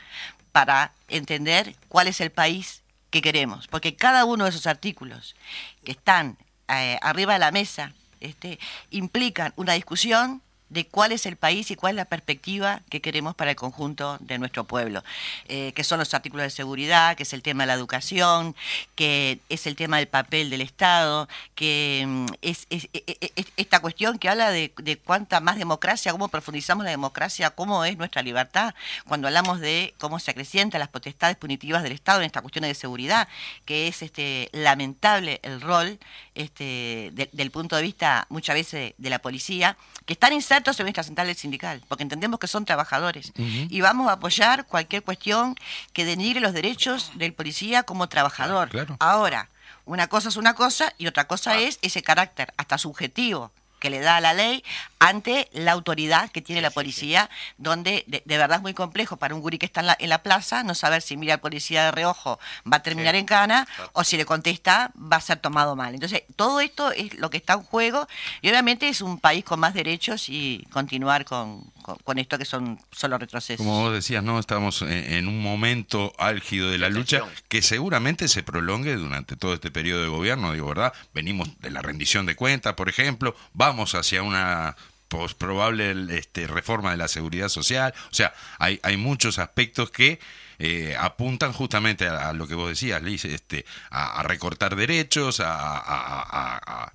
[0.50, 3.68] para entender cuál es el país que queremos.
[3.68, 5.36] Porque cada uno de esos artículos
[5.84, 6.36] que están
[6.66, 8.58] eh, arriba de la mesa este,
[8.90, 13.34] implican una discusión de cuál es el país y cuál es la perspectiva que queremos
[13.34, 15.04] para el conjunto de nuestro pueblo,
[15.48, 18.56] eh, que son los artículos de seguridad, que es el tema de la educación,
[18.96, 23.44] que es el tema del papel del Estado, que mm, es, es- e- e- e-
[23.56, 27.96] esta cuestión que habla de, de cuánta más democracia, cómo profundizamos la democracia, cómo es
[27.96, 28.74] nuestra libertad,
[29.06, 32.74] cuando hablamos de cómo se acrecientan las potestades punitivas del Estado en estas cuestiones de
[32.74, 33.28] seguridad,
[33.64, 35.98] que es este lamentable el rol
[36.34, 40.84] este, de- del punto de vista muchas veces de la policía, que están insertos en
[40.84, 43.32] nuestra central sindical, porque entendemos que son trabajadores.
[43.36, 45.56] Y vamos a apoyar cualquier cuestión
[45.92, 48.68] que denigre los derechos del policía como trabajador.
[48.68, 48.96] Claro.
[49.00, 49.48] Ahora,
[49.84, 54.00] una cosa es una cosa y otra cosa es ese carácter hasta subjetivo que le
[54.00, 54.64] da la ley
[54.98, 59.34] ante la autoridad que tiene la policía, donde de, de verdad es muy complejo para
[59.34, 61.84] un gurí que está en la, en la plaza no saber si mira al policía
[61.84, 62.38] de reojo
[62.70, 65.94] va a terminar en cana o si le contesta va a ser tomado mal.
[65.94, 68.06] Entonces, todo esto es lo que está en juego
[68.42, 72.44] y obviamente es un país con más derechos y continuar con, con, con esto que
[72.44, 73.64] son solo retrocesos.
[73.64, 78.26] Como vos decías, no estamos en, en un momento álgido de la lucha que seguramente
[78.26, 80.92] se prolongue durante todo este periodo de gobierno, digo, ¿verdad?
[81.14, 84.76] Venimos de la rendición de cuentas, por ejemplo, vamos hacia una
[85.08, 90.18] pos- probable este, reforma de la seguridad social, o sea, hay, hay muchos aspectos que
[90.58, 95.38] eh, apuntan justamente a, a lo que vos decías, Liz, este, a, a recortar derechos,
[95.40, 96.92] a, a-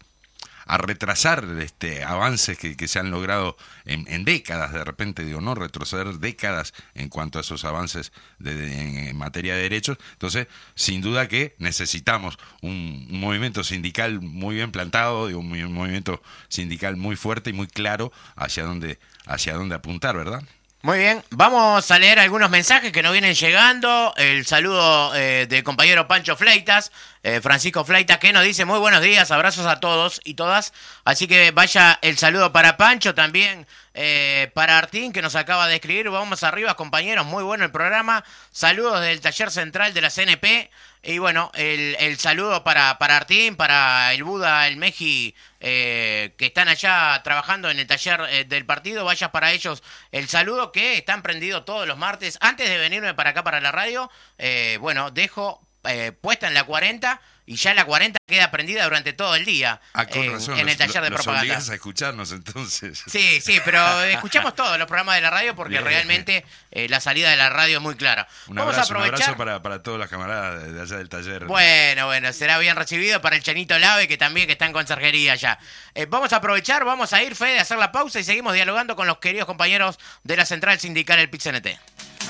[0.72, 5.54] a- retrasar este avances que, que se han logrado en, décadas, de repente digo, no
[5.56, 9.98] retroceder décadas en cuanto a esos avances de- en, materia de derechos.
[10.14, 15.74] Entonces, sin duda que necesitamos un, un movimiento sindical muy bien plantado, digo, muy- un
[15.74, 20.44] movimiento sindical muy fuerte y muy claro hacia dónde, hacia dónde apuntar, ¿verdad?
[20.84, 24.16] Muy bien, vamos a leer algunos mensajes que nos vienen llegando.
[24.18, 26.92] El saludo eh, del compañero Pancho Fleitas,
[27.22, 30.74] eh, Francisco Fleitas, que nos dice muy buenos días, abrazos a todos y todas.
[31.04, 35.76] Así que vaya el saludo para Pancho también, eh, para Artín, que nos acaba de
[35.76, 36.10] escribir.
[36.10, 38.24] Vamos arriba, compañeros, muy bueno el programa.
[38.52, 40.72] Saludos del taller central de la CNP.
[41.04, 46.46] Y bueno, el, el saludo para, para Artín, para el Buda, el Meji, eh, que
[46.46, 49.04] están allá trabajando en el taller eh, del partido.
[49.04, 52.38] Vaya para ellos el saludo que están prendidos todos los martes.
[52.40, 56.66] Antes de venirme para acá, para la radio, eh, bueno, dejo eh, puesta en la
[56.66, 57.20] 40
[57.52, 60.54] y ya la 40 queda prendida durante todo el día Ah, con en, razón.
[60.54, 61.42] en el los- taller de los propaganda.
[61.42, 63.04] obligas a escucharnos entonces.
[63.08, 65.84] Sí, sí, pero escuchamos todos los programas de la radio porque Bien.
[65.84, 68.30] realmente eh, la salida de la radio es muy clara.
[68.48, 69.30] Un Vamos abrazo, a un aprovechar.
[69.32, 71.44] abrazo para, para todas las camaradas de, allá del taller.
[71.46, 75.36] Bueno, bueno, será bien recibido para el Chanito Lave, que también que está en conserjería
[75.36, 75.60] ya.
[75.94, 78.96] Eh, vamos a aprovechar, vamos a ir, Fede, a hacer la pausa y seguimos dialogando
[78.96, 81.66] con los queridos compañeros de la Central Sindical El PIT-CNT.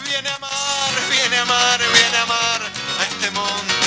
[0.03, 0.51] Viene a amar,
[1.11, 2.61] viene a amar, viene a amar
[2.99, 3.80] a este Montevideo.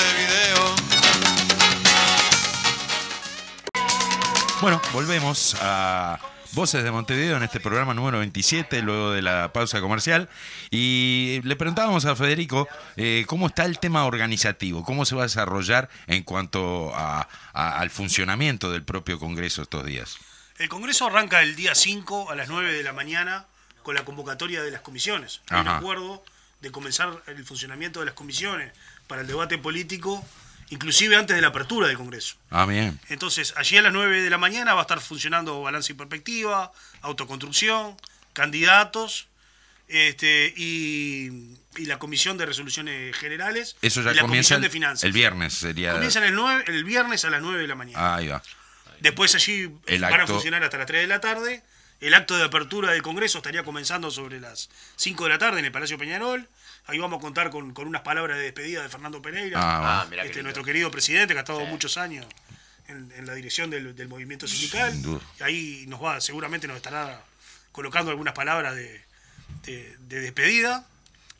[4.65, 6.19] Bueno, volvemos a
[6.53, 10.27] Voces de Montevideo en este programa número 27, luego de la pausa comercial.
[10.71, 15.25] Y le preguntábamos a Federico eh, cómo está el tema organizativo, cómo se va a
[15.27, 20.17] desarrollar en cuanto a- a- al funcionamiento del propio Congreso estos días.
[20.57, 23.45] El Congreso arranca el día 5 a las 9 de la mañana
[23.83, 25.41] con la convocatoria de las comisiones.
[25.51, 26.23] Hay un acuerdo
[26.61, 28.73] de comenzar el funcionamiento de las comisiones
[29.05, 30.25] para el debate político,
[30.69, 32.35] inclusive antes de la apertura del Congreso.
[32.49, 32.99] Ah, bien.
[33.09, 36.71] Entonces, allí a las 9 de la mañana va a estar funcionando balance y perspectiva,
[37.01, 37.95] autoconstrucción,
[38.33, 39.27] candidatos
[39.87, 44.61] este, y, y la comisión de resoluciones generales Eso y ya la comienza comisión el,
[44.63, 45.03] de finanzas.
[45.03, 45.93] el viernes, sería.
[45.93, 48.15] Comienzan el, 9, el viernes a las 9 de la mañana.
[48.15, 48.41] Ahí va.
[48.99, 51.63] Después allí El van a acto- funcionar hasta las 3 de la tarde.
[52.01, 55.65] El acto de apertura del Congreso estaría comenzando sobre las 5 de la tarde en
[55.65, 56.47] el Palacio Peñarol.
[56.87, 60.05] Ahí vamos a contar con, con unas palabras de despedida de Fernando Pereira, Ah.
[60.09, 62.25] Ah, este, nuestro querido presidente que ha estado muchos años
[62.87, 64.93] en, en la dirección del, del movimiento sindical.
[65.39, 67.23] Y ahí nos va, seguramente nos estará
[67.71, 69.03] colocando algunas palabras de,
[69.63, 70.87] de- de despedida,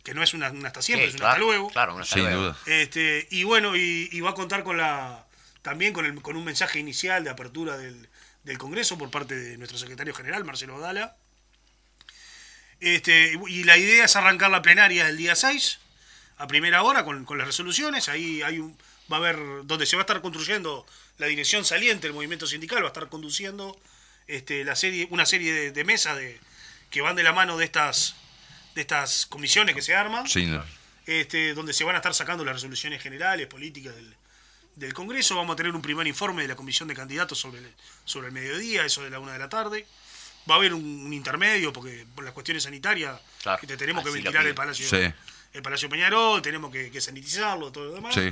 [0.03, 1.69] que no es una, una hasta siempre, Sí, es un hasta claro, luego.
[1.69, 2.41] Claro, un hasta Sin luego.
[2.41, 2.57] duda.
[2.65, 5.25] Este, y bueno, y, y va a contar con la
[5.61, 8.07] también con, el, con un mensaje inicial de apertura del,
[8.43, 11.15] del Congreso por parte de nuestro secretario general, Marcelo Dala.
[12.85, 15.79] Este, y la idea es arrancar la plenaria el día 6,
[16.37, 18.09] a primera hora, con, con las resoluciones.
[18.09, 18.77] Ahí hay un,
[19.11, 20.85] va a haber, donde se va a estar construyendo
[21.17, 23.75] la dirección saliente del movimiento sindical, va a estar conduciendo
[24.27, 26.39] este, la serie, una serie de, de mesas de,
[26.91, 28.15] que van de la mano de estas,
[28.75, 30.63] de estas comisiones que se arman, Sí, no.
[31.07, 34.13] este, donde se van a estar sacando las resoluciones generales, políticas del,
[34.75, 35.35] del Congreso.
[35.35, 38.33] Vamos a tener un primer informe de la comisión de candidatos sobre el, sobre el
[38.33, 39.87] mediodía, eso de la una de la tarde.
[40.49, 44.03] Va a haber un, un intermedio, porque por las cuestiones sanitarias, Claro, que te tenemos
[44.03, 44.53] que ventilar el.
[44.55, 45.11] Palacio, Sí.
[45.53, 48.13] el Palacio Peñarol, tenemos que, que sanitizarlo, todo lo demás.
[48.13, 48.31] Sí.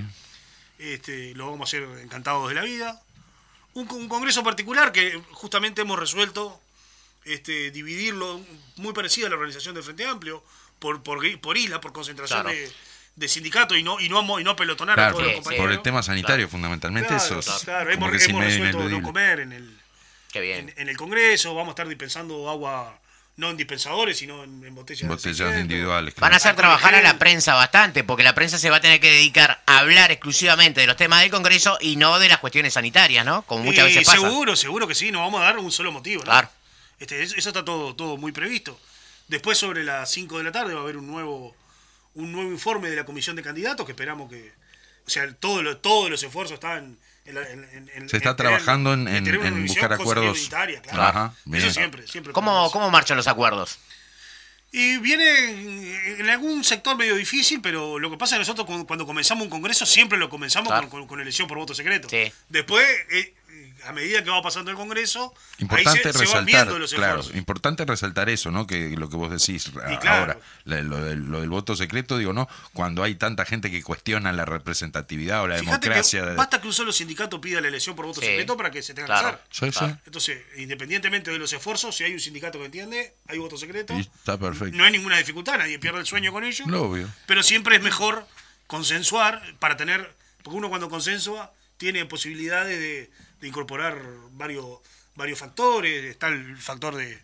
[0.80, 3.02] Este, lo vamos a hacer encantados de la vida.
[3.74, 6.60] Un, un congreso particular que justamente hemos resuelto
[7.26, 8.42] este, dividirlo,
[8.76, 10.44] muy parecido a la organización del Frente Amplio,
[10.80, 12.56] por, por, por isla, por concentración Claro.
[12.58, 12.72] de,
[13.16, 15.64] de sindicatos y no, y no, y no pelotonar a todos los compañeros.
[15.66, 19.80] por el tema sanitario, fundamentalmente, Claro, eso es claro, hemos, resuelto no comer en el,
[20.34, 20.70] Qué bien.
[20.70, 23.00] en, en el Congreso, vamos a estar dispensando agua
[23.36, 25.62] no en dispensadores, sino en, en botellas, de Botellas 600.
[25.62, 26.14] individuales.
[26.18, 29.00] Van a hacer trabajar a la prensa bastante, porque la prensa se va a tener
[29.00, 32.74] que dedicar a hablar exclusivamente de los temas del Congreso y no de las cuestiones
[32.74, 33.42] sanitarias, ¿no?
[33.44, 34.20] Como muchas Y veces pasa.
[34.20, 36.20] Seguro, seguro que sí, nos vamos a dar un solo motivo.
[36.24, 36.26] ¿no?
[36.26, 36.50] Claro.
[37.00, 38.80] Este, eso eso está todo, todo muy previsto.
[39.28, 41.56] Después, sobre las 5 de la tarde, va a haber un nuevo,
[42.14, 44.52] un nuevo informe de la comisión de candidatos que esperamos que.
[45.08, 46.98] O sea, todo lo- todos los esfuerzos están.
[47.26, 50.50] En, la- en- en- en- Se está trabajando en- en- buscar acuerdos.
[50.50, 50.74] claro.
[50.92, 51.64] Ajá, bien.
[51.64, 52.34] Eso siempre, siempre.
[52.34, 53.80] ¿Cómo, ¿Cómo marchan los acuerdos?
[54.76, 55.52] y viene
[56.20, 59.44] en- algún sector medio difícil, pero lo que pasa es que nosotros cu- cuando comenzamos
[59.44, 60.90] un congreso siempre lo comenzamos Claro.
[60.90, 62.10] con, con- con elección por voto secreto.
[62.10, 62.34] Sí.
[62.50, 63.34] Después, eh,
[63.86, 66.94] a medida que va pasando el congreso, Importante ahí se, se van resaltar, viendo los
[66.94, 67.36] claro, esfuerzos.
[67.38, 68.66] importante resaltar eso, ¿no?
[68.68, 70.20] Que lo que vos decís a- Y claro.
[70.22, 72.48] ahora, lo, del, lo del voto secreto, digo, ¿no?
[72.74, 76.24] Cuando hay tanta gente que cuestiona la representatividad o la democracia.
[76.24, 78.28] que basta que un solo sindicato pida la elección por voto Sí.
[78.28, 79.40] secreto para que se tenga Claro.
[79.50, 79.74] que hacer.
[79.74, 79.96] Sí, sí.
[80.06, 83.94] Entonces, independientemente de los esfuerzos, si hay un sindicato que entiende, hay voto secreto.
[83.98, 84.76] Y está perfecto.
[84.78, 86.66] No hay ninguna dificultad, nadie pierde el sueño con ello.
[86.66, 87.10] Obvio.
[87.26, 88.26] Pero siempre es mejor
[88.68, 93.12] consensuar para tener, porque uno cuando consensua tiene posibilidades de,
[93.44, 94.02] de incorporar
[94.32, 94.80] varios,
[95.16, 96.06] varios factores.
[96.06, 97.22] Está el factor de,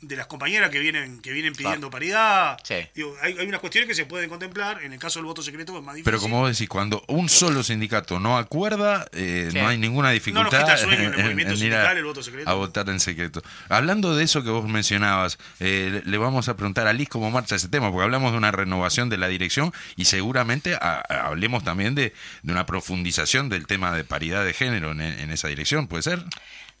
[0.00, 2.56] de las compañeras que vienen, que vienen pidiendo paridad.
[2.62, 2.76] Sí.
[2.94, 4.82] Digo, hay, hay unas cuestiones que se pueden contemplar.
[4.82, 6.04] En el caso del voto secreto es más difícil.
[6.04, 9.58] Pero como vos decís, cuando un solo sindicato no acuerda, eh, Sí.
[9.58, 12.22] no hay ninguna dificultad quita el sueño en el movimiento ir sindical a, el voto
[12.22, 12.48] secreto.
[12.48, 13.42] a votar en secreto.
[13.68, 17.30] Hablando de eso que vos mencionabas, eh, le le vamos a preguntar a Liz cómo
[17.30, 21.26] marcha ese tema, porque hablamos de una renovación de la dirección y seguramente a- a-
[21.26, 25.48] hablemos también de, de una profundización del tema de paridad de género en, en esa
[25.48, 26.24] dirección, ¿puede ser?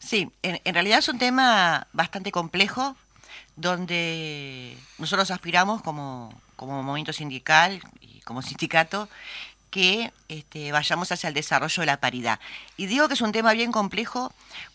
[0.00, 2.96] Sí, en, en realidad es un tema bastante complejo,
[3.58, 9.08] donde nosotros aspiramos como, como movimiento sindical y como sindicato
[9.70, 12.38] que este, vayamos hacia el desarrollo de la paridad.
[12.76, 14.32] Y digo que es un tema bien complejo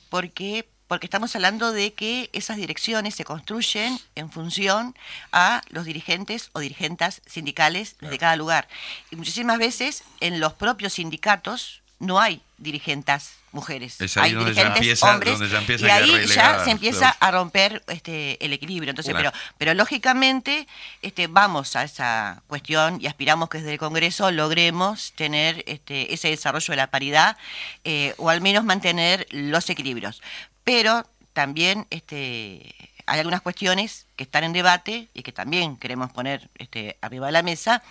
[0.09, 4.95] porque, porque estamos hablando de que esas direcciones se construyen en función
[5.31, 8.67] a los dirigentes o dirigentas sindicales de cada lugar.
[9.11, 14.01] Y muchísimas veces en los propios sindicatos no hay dirigentas mujeres.
[14.01, 17.09] Es ahí hay donde ya empieza- hombres donde ya empieza y ahí ya se empieza
[17.19, 18.89] a romper este, el equilibrio.
[18.89, 19.31] Entonces, Claro.
[19.31, 20.67] pero, pero lógicamente
[21.01, 26.29] este, vamos a esa cuestión y aspiramos que desde el Congreso logremos tener este, ese
[26.29, 27.37] desarrollo de la paridad
[27.83, 30.21] eh, o al menos mantener los equilibrios.
[30.63, 32.73] Pero también este,
[33.05, 37.31] hay algunas cuestiones que están en debate y que también queremos poner este, arriba de
[37.33, 37.83] la mesa,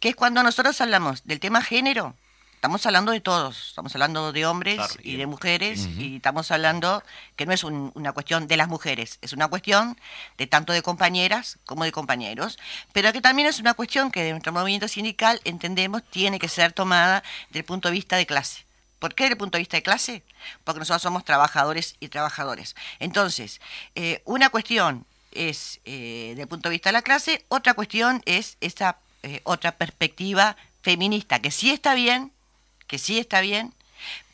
[0.00, 2.14] que es cuando nosotros hablamos del tema género,
[2.64, 7.02] estamos hablando de todos, estamos hablando de hombres Claro, y de mujeres y estamos hablando
[7.36, 9.98] que no es un- una cuestión de las mujeres, es una cuestión
[10.38, 12.58] de tanto de compañeras como de compañeros,
[12.94, 16.72] pero que también es una cuestión que de nuestro movimiento sindical entendemos tiene que ser
[16.72, 18.64] tomada desde el punto de vista de clase.
[18.98, 20.22] ¿Por qué desde el punto de vista de clase?
[20.64, 22.74] Porque nosotros somos trabajadores y trabajadores.
[22.98, 23.60] Entonces,
[23.94, 28.22] eh, una cuestión es eh, desde el punto de vista de la clase, otra cuestión
[28.24, 32.30] es esa eh, otra perspectiva feminista, que sí está bien,
[32.86, 33.72] que sí está bien,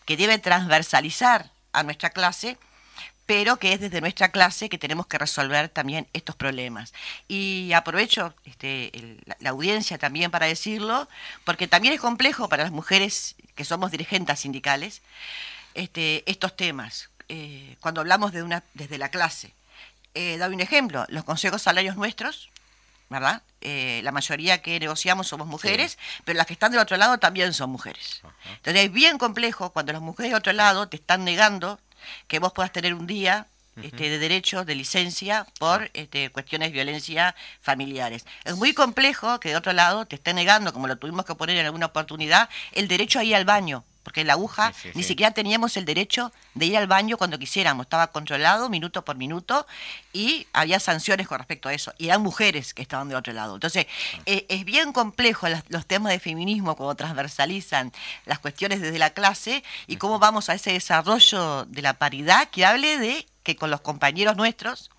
[0.04, 2.58] que debe transversalizar a nuestra clase,
[3.26, 6.92] pero que es desde nuestra clase que tenemos que resolver también estos problemas.
[7.28, 8.90] Y aprovecho este,
[9.38, 11.08] la audiencia también para decirlo,
[11.44, 15.00] porque también es complejo para las mujeres que somos dirigentes sindicales
[15.74, 17.10] este, estos temas.
[17.28, 19.54] Eh, cuando hablamos de una, desde la clase,
[20.14, 22.49] eh, doy un ejemplo, los consejos salarios nuestros,
[23.10, 23.42] ¿verdad?
[23.60, 27.52] Eh, la mayoría que negociamos somos mujeres, pero las que están del otro lado también
[27.52, 28.22] son mujeres.
[28.56, 31.78] Entonces es bien complejo cuando las mujeres del otro lado te están negando
[32.28, 33.46] que vos puedas tener un día
[33.82, 38.26] este, de derecho, de licencia, por este, cuestiones de violencia familiares.
[38.44, 41.56] Es muy complejo que de otro lado te esté negando, como lo tuvimos que poner
[41.56, 45.02] en alguna oportunidad, el derecho a ir al baño, porque la aguja Sí, sí, ni
[45.04, 45.08] sí.
[45.10, 49.68] siquiera teníamos el derecho de ir al baño cuando quisiéramos, estaba controlado minuto por minuto
[50.12, 53.54] y había sanciones con respecto a eso, y eran mujeres que estaban del otro lado.
[53.54, 53.86] Entonces,
[54.26, 57.92] eh, es bien complejo las- los temas de feminismo cuando transversalizan
[58.26, 62.66] las cuestiones desde la clase y cómo vamos a ese desarrollo de la paridad que
[62.66, 64.90] hable de que con los compañeros nuestros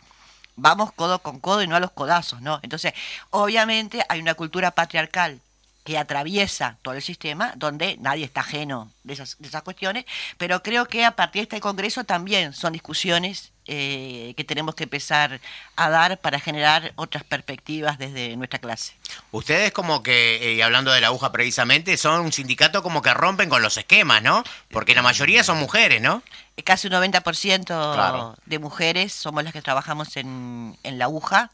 [0.55, 2.59] vamos codo con codo y no a los codazos, ¿no?
[2.63, 2.93] Entonces,
[3.29, 5.41] obviamente hay una cultura patriarcal
[5.83, 10.05] que atraviesa todo el sistema, donde nadie está ajeno de esas, de esas cuestiones,
[10.37, 14.83] pero creo que a partir de este Congreso también son discusiones eh, que tenemos que
[14.83, 15.39] empezar
[15.75, 18.93] a dar para generar otras perspectivas desde nuestra clase.
[19.31, 23.13] Ustedes como que, eh, y hablando de la aguja precisamente, son un sindicato como que
[23.13, 24.43] rompen con los esquemas, ¿no?
[24.71, 26.23] Porque la mayoría son mujeres, ¿no?
[26.57, 28.35] Eh, Casi un 90% Claro.
[28.45, 31.51] de mujeres somos las que trabajamos en, en la aguja,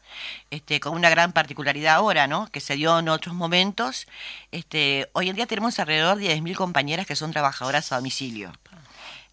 [0.50, 2.48] este, con una gran particularidad ahora, ¿no?
[2.50, 4.06] Que se dio en otros momentos.
[4.50, 8.52] Este, hoy en día tenemos alrededor de 10.000 compañeras que son trabajadoras a domicilio.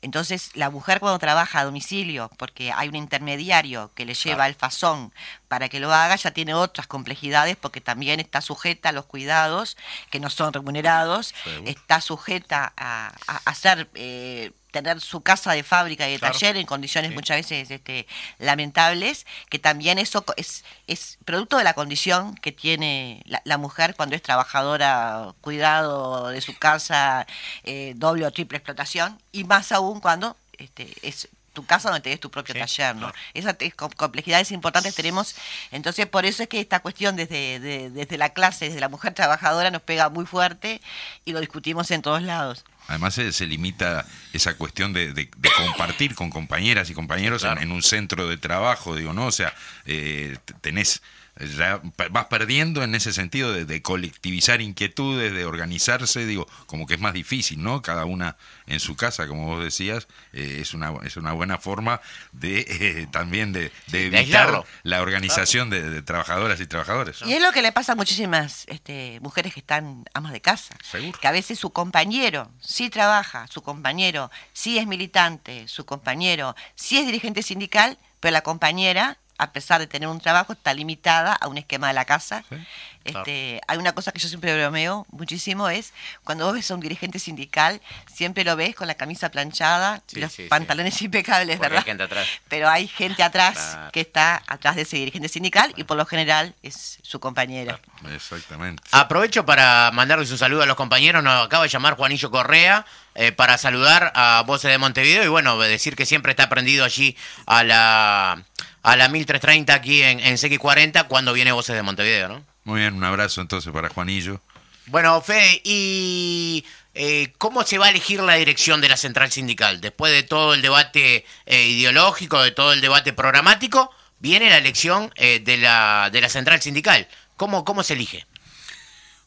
[0.02, 4.56] Entonces, la mujer cuando trabaja a domicilio, porque hay un intermediario que le lleva el
[4.56, 5.12] fazón
[5.48, 9.78] para que lo haga, ya tiene otras complejidades porque también está sujeta a los cuidados
[10.12, 11.34] que no son remunerados,
[11.66, 14.52] está sujeta a, a hacer, eh,
[14.84, 16.34] tener su casa de fábrica y de Claro.
[16.34, 18.06] taller en condiciones muchas veces este,
[18.40, 23.96] lamentables, que también eso es, es producto de la condición que tiene la, la mujer
[23.96, 27.26] cuando es trabajadora, cuidado de su casa,
[27.64, 32.20] eh, doble o triple explotación, y más aún cuando este, es tu casa donde tenés
[32.20, 33.14] tu propio Sí, taller, ¿no?
[33.34, 35.36] Esas te- com- complejidades importantes tenemos,
[35.72, 39.14] entonces por eso es que esta cuestión desde, de- desde la clase, desde la mujer
[39.14, 40.82] trabajadora nos pega muy fuerte
[41.24, 42.66] y lo discutimos en todos lados.
[42.88, 47.50] Además se, se limita esa cuestión de, de- de compartir con compañeras y compañeros en-
[47.50, 47.62] Claro.
[47.62, 49.26] en, un centro de trabajo, digo, ¿no?
[49.28, 49.54] O sea,
[49.86, 51.02] eh, tenés,
[51.38, 51.82] ya
[52.12, 57.00] vas perdiendo en ese sentido de, de colectivizar inquietudes, de organizarse, digo, como que es
[57.02, 57.82] más difícil, ¿no?
[57.82, 62.00] Cada una en su casa, como vos decías, eh, es, una, es una buena forma
[62.32, 67.22] de eh, también de, de evitar la organización de, de trabajadoras y trabajadores.
[67.22, 67.28] ¿no?
[67.28, 70.76] Y es lo que le pasa a muchísimas este, mujeres que están amas de casa.
[70.90, 71.20] Seguro.
[71.20, 76.98] Que a veces su compañero sí trabaja, su compañero sí es militante, su compañero sí
[76.98, 81.48] es dirigente sindical, pero la compañera, a pesar de tener un trabajo, está limitada a
[81.48, 82.44] un esquema de la casa.
[82.50, 82.56] Sí,
[83.04, 86.80] Este, Hay una cosa que yo siempre bromeo muchísimo, es cuando vos ves a un
[86.80, 87.80] dirigente sindical,
[88.12, 90.50] siempre lo ves con la camisa planchada, Sí, los sí, sí.
[90.50, 91.86] pantalones impecables, Porque hay ¿verdad?
[91.86, 92.28] gente atrás.
[92.48, 93.92] Pero hay gente atrás Claro.
[93.92, 97.80] que está atrás de ese dirigente sindical y por lo general es su compañera.
[98.14, 98.82] Exactamente.
[98.92, 101.24] Aprovecho para mandarles un saludo a los compañeros.
[101.24, 105.58] Nos acaba de llamar Juanillo Correa eh, para saludar a Voces de Montevideo y bueno,
[105.60, 107.16] decir que siempre está prendido allí
[107.46, 108.44] a la,
[108.86, 112.46] a la 1330 aquí en, en CX40 cuando viene Voces de Montevideo, ¿no?
[112.66, 114.42] Muy bien, un abrazo entonces para Juanillo.
[114.86, 116.64] Bueno, Fede, ¿y
[116.94, 119.82] eh, cómo se va a elegir la dirección de la central sindical?
[119.82, 125.12] Después de todo el debate eh, ideológico, de todo el debate programático, viene la elección
[125.16, 127.08] eh, de, la, de la central sindical.
[127.38, 128.28] ¿Cómo, ¿Cómo se elige?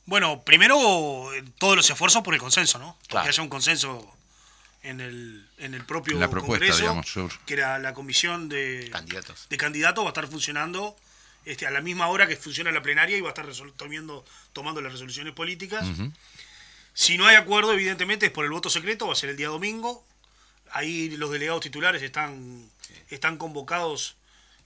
[0.06, 0.78] Bueno, primero
[1.58, 2.96] todos los esfuerzos por el consenso, ¿no?
[3.08, 3.24] Claro.
[3.24, 4.17] Que haya un consenso
[4.88, 8.88] en el, en el propio La propuesta, Congreso, digamos, sobre- que la, la comisión de
[8.92, 9.46] Candidatos.
[9.48, 10.96] de candidatos va a estar funcionando
[11.44, 14.80] este, a la misma hora que funciona la plenaria y va a estar tomando, tomando
[14.80, 15.86] las resoluciones políticas.
[16.94, 19.48] Si no hay acuerdo, evidentemente es por el voto secreto, va a ser el día
[19.48, 20.04] domingo.
[20.72, 22.68] Ahí los delegados titulares están,
[23.08, 24.16] están convocados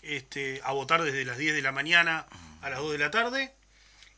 [0.03, 2.27] este, a votar desde las 10 de la mañana
[2.63, 3.53] a las 2 de la tarde.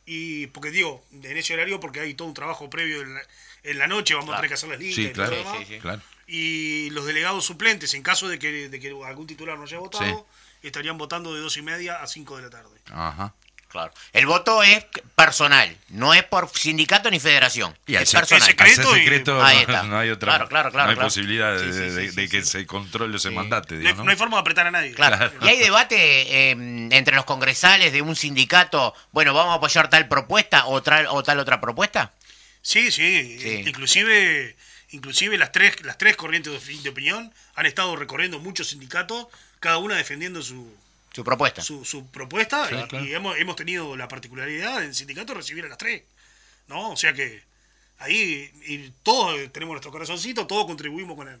[0.07, 3.21] Y porque digo, en ese horario, porque hay todo un trabajo previo en la,
[3.65, 5.37] en la noche, vamos a tener que hacer las listas Sí, y todo claro, lo
[5.37, 5.57] demás.
[5.59, 5.79] Sí, sí, sí.
[5.79, 6.01] claro.
[6.27, 10.25] Y los delegados suplentes, en caso de que, de que algún titular no haya votado,
[10.63, 12.79] estarían votando de 2 y media a 5 de la tarde.
[12.91, 13.33] Ajá.
[13.67, 13.91] Claro.
[14.13, 14.85] El voto es
[15.15, 17.77] personal, no es por sindicato ni federación.
[17.85, 18.41] Y es personal.
[18.41, 19.83] secreto al ser y- secreto Ahí no, está.
[19.83, 21.07] no hay otra Claro, claro, claro, no hay claro.
[21.07, 22.47] posibilidad de, Sí, sí, de- sí, de sí, que sí.
[22.51, 23.75] se controle ese mandate.
[23.75, 24.93] No hay, no hay forma de apretar a nadie.
[24.93, 25.29] Claro.
[25.41, 30.07] Y hay debate eh, entre los congresales de un sindicato, bueno, vamos a apoyar tal
[30.07, 32.13] propuesta o tal, o tal otra propuesta.
[32.65, 33.63] Sí, sí, Sí.
[33.67, 34.55] Inclusive,
[34.89, 39.27] inclusive las tres, las tres corrientes de, opi- de opinión han estado recorriendo muchos sindicatos,
[39.59, 40.75] cada una defendiendo su,
[41.13, 41.61] Su propuesta.
[41.61, 43.05] su, su propuesta Sí, y, claro.
[43.05, 46.01] y hemos, hemos tenido la particularidad en el sindicato de recibir a las tres.
[46.67, 46.89] ¿No?
[46.89, 47.43] O sea que
[47.99, 51.39] ahí y todos tenemos nuestro corazoncito, todos contribuimos con el,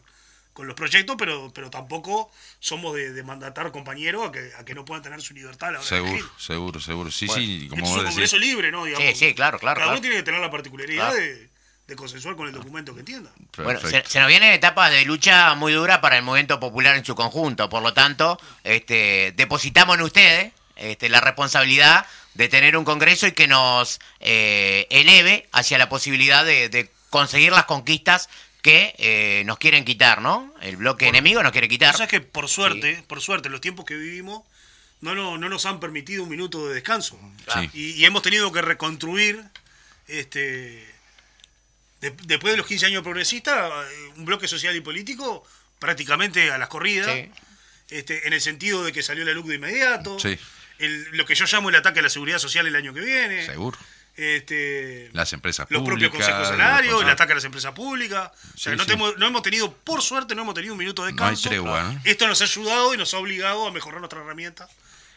[0.55, 2.31] con los proyectos, pero, pero tampoco
[2.61, 5.71] somos de, de mandatar compañeros a que, a que no puedan tener su libertad a
[5.73, 6.25] la hora de elegir.
[6.37, 7.11] Seguro, seguro, seguro.
[7.11, 8.85] Sí, Bueno, sí, como es vos un congreso libre, ¿no?
[8.85, 9.05] Digamos.
[9.09, 9.91] Sí, sí, claro, claro, Cada claro.
[9.91, 11.17] uno tiene que tener la particularidad Claro.
[11.25, 11.49] de,
[11.87, 13.31] de consensuar con el documento que entienda.
[13.57, 17.03] Bueno, se, se nos vienen etapas de lucha muy dura para el movimiento popular en
[17.03, 17.67] su conjunto.
[17.69, 23.33] Por lo tanto, este, depositamos en ustedes este, la responsabilidad de tener un congreso y
[23.33, 28.29] que nos eh, eleve hacia la posibilidad de, de conseguir las conquistas
[28.65, 30.51] que eh, nos quieren quitar, ¿no?
[30.59, 31.95] El bloque enemigo nos quiere quitar.
[31.95, 34.41] Sea que por suerte, por suerte, los tiempos que vivimos
[35.01, 37.19] no, no, no nos han permitido un minuto de descanso.
[37.53, 37.69] Sí.
[37.73, 39.43] Y, y hemos tenido que reconstruir,
[40.07, 40.39] este,
[42.01, 45.43] de- después de los 15 años progresistas, eh, un bloque social y político
[45.77, 47.29] prácticamente a las corridas, Sí.
[47.91, 50.39] este, en el sentido de que salió la luz de inmediato, Sí.
[50.79, 53.45] el- lo que yo llamo el ataque a la seguridad social el año que viene,
[53.45, 53.77] Seguro.
[54.17, 56.09] Este, Las empresas los públicas.
[56.09, 58.31] propios consejos los salarios, el ataque a las empresas públicas.
[58.53, 58.89] O sea, Sí, no, sí.
[58.91, 61.49] tenemos- no hemos tenido, por suerte, no hemos tenido un minuto de No hay descanso.
[61.49, 62.01] tregua, ¿no?
[62.03, 64.67] Esto nos ha ayudado y nos ha obligado a mejorar nuestra herramienta.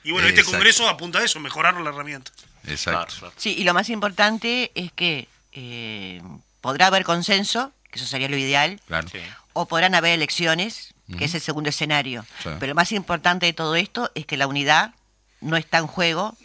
[0.05, 2.31] Y bueno, este congreso apunta a eso, mejorar la herramienta.
[2.67, 2.99] Exacto.
[3.07, 3.35] Claro, claro.
[3.37, 6.23] Sí, y lo más importante es que eh,
[6.61, 9.09] podrá haber consenso, que eso sería lo ideal, Claro.
[9.09, 9.19] Sí.
[9.55, 12.25] o podrán haber elecciones, que es el segundo escenario.
[12.45, 14.93] Pero lo más importante de todo esto es que la unidad
[15.41, 16.37] no está en juego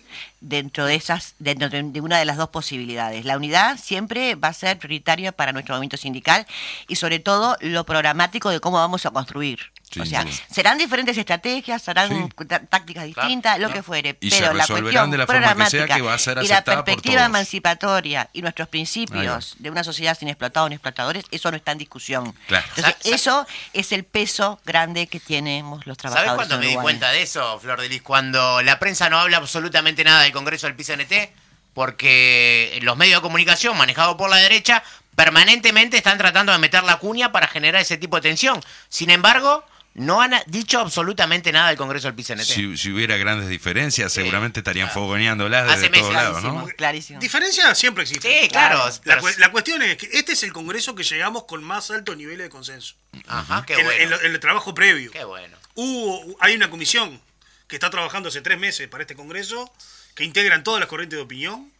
[0.41, 3.25] dentro de esas dentro de una de las dos posibilidades.
[3.25, 6.45] La unidad siempre va a ser prioritaria para nuestro movimiento sindical
[6.87, 9.72] y sobre todo lo programático de cómo vamos a construir.
[9.93, 10.33] Sin o sea, duda.
[10.51, 12.45] serán diferentes estrategias, serán Sí.
[12.69, 15.69] tácticas distintas, lo que fuere, Y se pero la resolverán cuestión de la forma que
[15.69, 17.27] sea, que va a ser y la por perspectiva todos.
[17.27, 21.77] emancipatoria y nuestros principios de una sociedad sin explotados ni explotadores, eso no está en
[21.77, 22.33] discusión.
[22.47, 22.65] Claro.
[22.75, 26.31] Entonces, eso es el peso grande que tenemos los trabajadores.
[26.33, 28.01] ¿Sabes cuándo me di cuenta de eso, Flor de Lis?
[28.01, 31.31] Cuando la prensa no habla absolutamente nada del Congreso del PCNT,
[31.73, 34.83] porque los medios de comunicación manejados por la derecha
[35.15, 38.59] permanentemente están tratando de meter la cuña para generar ese tipo de tensión.
[38.89, 39.63] Sin embargo,
[39.95, 42.41] no han dicho absolutamente nada del Congreso del PCNT.
[42.43, 46.49] Si, si hubiera grandes diferencias, seguramente estarían fogoneándolas desde Hace todos lados, ¿no?
[46.49, 47.19] Clarísimo, clarísimo.
[47.19, 48.41] Diferencia siempre existe.
[48.43, 48.77] Sí, claro.
[48.79, 48.91] Claro.
[48.91, 51.91] La, pero- cu- la cuestión es que este es el congreso que llegamos con más
[51.91, 52.95] altos niveles de consenso.
[53.27, 54.03] Ajá, qué en, bueno.
[54.03, 55.11] en lo- en el trabajo previo.
[55.11, 55.55] Qué bueno.
[55.75, 57.21] Hubo, hay una comisión
[57.67, 59.71] que está trabajando hace tres meses para este Congreso,
[60.15, 61.71] que integran todas las corrientes de opinión,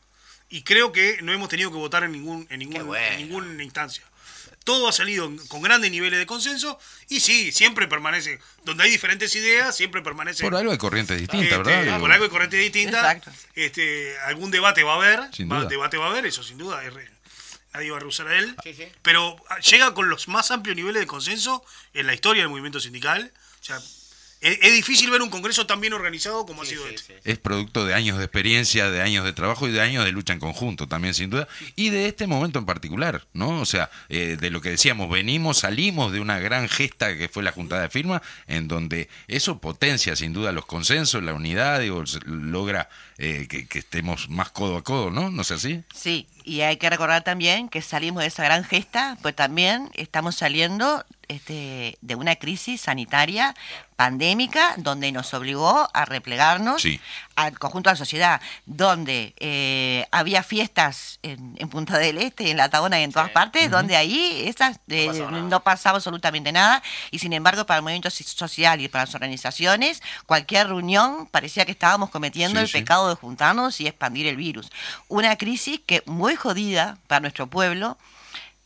[0.49, 3.05] y creo que no hemos tenido que votar en, ningún, en, ningún, bueno.
[3.07, 4.03] en ninguna instancia.
[4.63, 9.35] Todo ha salido con grandes niveles de consenso, y sí, siempre permanece, donde hay diferentes
[9.35, 10.41] ideas, siempre permanece...
[10.43, 11.83] Por algo hay corrientes distintas, este, ¿verdad?
[11.83, 12.97] Digo, por algo de corriente distinta.
[12.99, 13.31] Exacto.
[13.55, 15.67] Este, algún debate va a haber, Sin va- duda.
[15.69, 17.09] debate va a haber, eso sin duda, es re-
[17.73, 18.55] nadie va a rehusar a él.
[18.63, 18.87] Sí, sí.
[19.01, 19.35] Pero
[19.69, 23.33] llega con los más amplios niveles de consenso en la historia del movimiento sindical.
[23.59, 23.79] O sea,
[24.43, 27.13] es, es difícil ver un congreso tan bien organizado como ha sido Sí, este.
[27.15, 27.19] sí.
[27.23, 30.33] es producto de años de experiencia, de años de trabajo y de años de lucha
[30.33, 33.59] en conjunto también, sin duda, y de este momento en particular, ¿no?
[33.61, 37.43] O sea, eh, de lo que decíamos, venimos, salimos de una gran gesta que fue
[37.43, 42.05] la juntada de firma, en donde eso potencia sin duda los consensos, la unidad, digo,
[42.05, 45.29] se- logra eh, que, que estemos más codo a codo, ¿no?
[45.29, 45.83] ¿No es así?
[45.93, 50.35] Sí, y hay que recordar también que salimos de esa gran gesta, pues también estamos
[50.35, 53.55] saliendo este, de una crisis sanitaria
[53.95, 56.99] pandémica donde nos obligó a replegarnos Sí.
[57.35, 62.57] al conjunto de la sociedad, donde eh, había fiestas en, en Punta del Este, en
[62.57, 67.19] La Tabona y en todas partes, donde ahí esas, eh, no pasaba absolutamente nada, y
[67.19, 71.71] sin embargo para el movimiento so- social y para las organizaciones, cualquier reunión parecía que
[71.71, 72.77] estábamos cometiendo Sí, el sí.
[73.09, 74.71] De juntarnos y expandir el virus.
[75.07, 77.97] Una crisis que muy jodida para nuestro pueblo,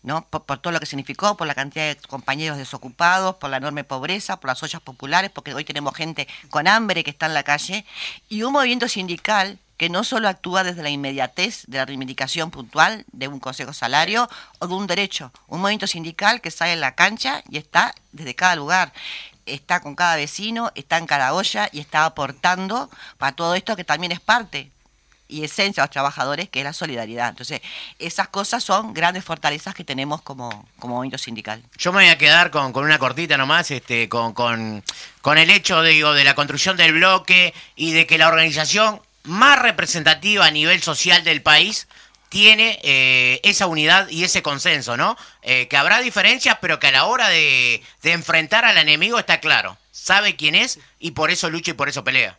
[0.04, 0.26] ¿no?
[0.26, 3.84] Por, por todo lo que significó, por la cantidad de compañeros desocupados, por la enorme
[3.84, 7.44] pobreza, por las ollas populares, porque hoy tenemos gente con hambre que está en la
[7.44, 7.86] calle,
[8.30, 13.06] y un movimiento sindical que no solo actúa desde la inmediatez de la reivindicación puntual
[13.12, 14.28] de un consejo salario
[14.60, 18.36] o de un derecho, un movimiento sindical que sale en la cancha y está desde
[18.36, 18.92] cada lugar,
[19.48, 23.84] está con cada vecino, está en cada olla y está aportando para todo esto que
[23.84, 24.72] también es parte
[25.30, 27.30] y esencia de los trabajadores, que es la solidaridad.
[27.30, 27.62] Entonces,
[28.00, 31.64] esas cosas son grandes fortalezas que tenemos como, como movimiento sindical.
[31.78, 34.84] Yo me voy a quedar con, con una cortita nomás, este, con, con,
[35.22, 39.60] con el hecho digo, de la construcción del bloque y de que la organización más
[39.60, 41.88] representativa a nivel social del país
[42.30, 45.18] tiene eh, esa unidad y ese consenso, ¿no?
[45.42, 49.40] Eh, que habrá diferencias, pero que a la hora de, de enfrentar al enemigo está
[49.40, 49.78] claro.
[49.92, 52.38] Sabe quién es y por eso lucha y por eso pelea.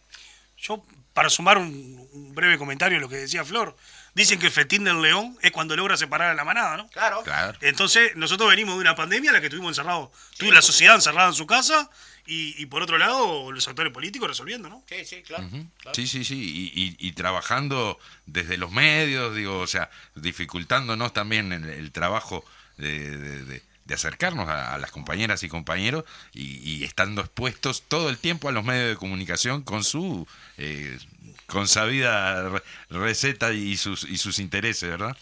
[0.56, 0.84] Yo,
[1.14, 3.76] para sumar un, un breve comentario a lo que decía Flor,
[4.14, 6.88] dicen que el fetín del león es cuando logra separar a la manada, ¿no?
[6.88, 7.22] Claro.
[7.22, 7.56] Claro.
[7.60, 10.10] Entonces, nosotros venimos de una pandemia en la que estuvimos encerrados.
[10.36, 11.90] Tuve la sociedad encerrada en su casa
[12.28, 14.84] y, y por otro lado, los actores políticos resolviendo, ¿no?
[14.88, 15.48] Sí, sí, claro.
[15.94, 16.36] Sí, sí, sí,
[16.74, 22.44] y, y- y trabajando desde los medios, digo, o sea, dificultándonos también el, el trabajo
[22.76, 26.04] de, de- de- de acercarnos a, a las compañeras y compañeros
[26.34, 30.98] y, y estando expuestos todo el tiempo a los medios de comunicación con su eh,
[31.46, 35.16] consabida re- receta y sus, y sus intereses, ¿verdad?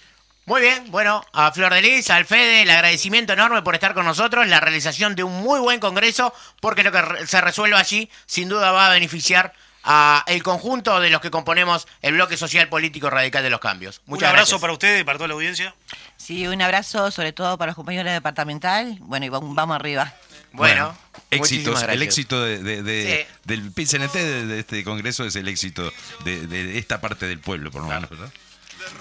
[0.46, 4.04] Muy bien, bueno, a Flor de Lis, al Fede, el agradecimiento enorme por estar con
[4.06, 8.48] nosotros, la realización de un muy buen congreso, porque lo que se resuelva allí sin
[8.48, 13.10] duda va a beneficiar a el conjunto de los que componemos el bloque social político
[13.10, 14.02] radical de los cambios.
[14.06, 14.60] Muchas un abrazo gracias.
[14.60, 15.74] para ustedes y para toda la audiencia.
[16.16, 18.98] Sí, un abrazo sobre todo para los compañeros de la departamental.
[19.00, 20.12] Bueno, y vamos, arriba.
[20.52, 20.96] Bueno,
[21.30, 23.34] éxitos, el éxito de, de- de- Sí.
[23.44, 25.92] del PCNT de, de este congreso es el éxito
[26.24, 28.30] de, de esta parte del pueblo, por lo menos, ¿verdad?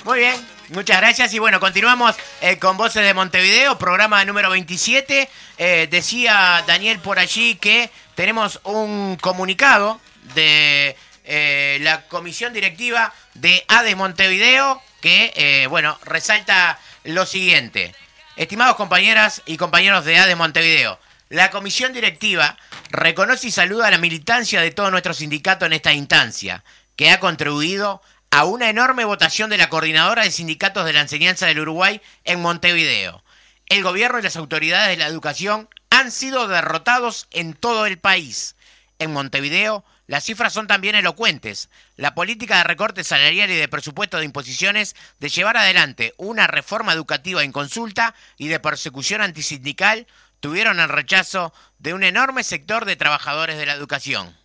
[0.03, 0.35] Muy bien,
[0.69, 1.33] muchas gracias.
[1.33, 5.29] Y bueno, continuamos eh, con Voces de Montevideo, programa número 27.
[5.57, 9.99] Eh, decía Daniel por allí que tenemos un comunicado
[10.35, 17.93] de eh, la comisión directiva de ADES Montevideo que, bueno, resalta lo siguiente.
[18.35, 22.57] Estimados compañeras y compañeros de ADES Montevideo, la comisión directiva
[22.89, 26.63] reconoce y saluda a la militancia de todo nuestro sindicato en esta instancia,
[26.95, 28.05] que ha contribuido a
[28.43, 33.23] una enorme votación de la Coordinadora de Sindicatos de la Enseñanza del Uruguay en Montevideo.
[33.67, 38.57] El gobierno y las autoridades de la educación han sido derrotados en todo el país.
[38.99, 41.69] En Montevideo, las cifras son también elocuentes.
[41.95, 46.91] La política de recorte salarial y de presupuesto de imposiciones de llevar adelante una reforma
[46.91, 50.07] educativa en consulta y de persecución antisindical
[50.41, 54.35] tuvieron el rechazo de un enorme sector de trabajadores de la educación.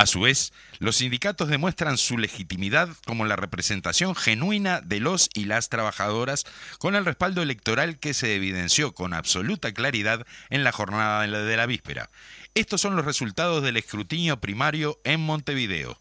[0.00, 5.44] A su vez, los sindicatos demuestran su legitimidad como la representación genuina de los y
[5.44, 6.46] las trabajadoras
[6.78, 11.66] con el respaldo electoral que se evidenció con absoluta claridad en la jornada de la,
[11.66, 12.08] víspera.
[12.54, 16.00] Estos son los resultados del escrutinio primario en Montevideo.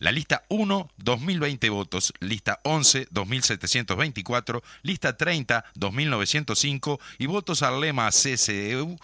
[0.00, 2.12] La lista 1, 2020 votos.
[2.20, 4.62] Lista 11, 2724.
[4.82, 7.00] Lista 30, 2905.
[7.16, 8.98] Y votos al lema CCEU,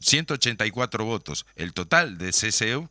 [0.00, 1.44] 184 votos.
[1.56, 2.88] El total de CCEU,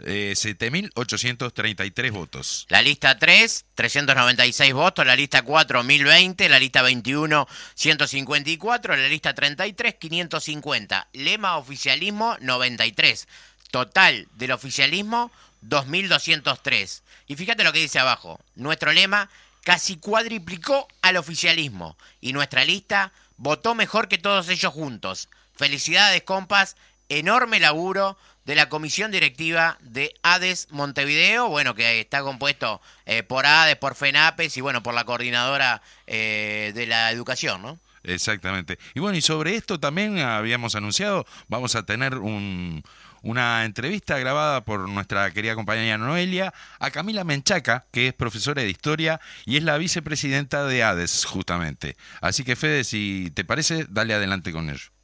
[0.00, 2.66] eh, 7.833 votos.
[2.68, 5.06] La lista 3, 396 votos.
[5.06, 6.48] La lista 4, 1020.
[6.48, 8.96] La lista 21, 154.
[8.96, 11.08] La lista 33, 550.
[11.12, 13.26] Lema oficialismo, 93.
[13.70, 15.30] Total del oficialismo,
[15.62, 17.02] 2203.
[17.28, 18.40] Y fíjate lo que dice abajo.
[18.54, 19.30] Nuestro lema
[19.64, 21.96] casi cuadriplicó al oficialismo.
[22.20, 25.28] Y nuestra lista votó mejor que todos ellos juntos.
[25.56, 26.76] Felicidades, compas.
[27.08, 33.44] Enorme laburo de la comisión directiva de ADES Montevideo, bueno, que está compuesto eh, por
[33.44, 37.80] ADES, por FENAPES y bueno, por la coordinadora eh, de la educación, ¿no?
[38.04, 38.78] Exactamente.
[38.94, 42.84] Y bueno, y sobre esto también habíamos anunciado, vamos a tener un,
[43.22, 48.70] una entrevista grabada por nuestra querida compañera Noelia a Camila Menchaca, que es profesora de
[48.70, 51.96] historia y es la vicepresidenta de ADES, justamente.
[52.20, 54.95] Así que Fede, si te parece, dale adelante con ello.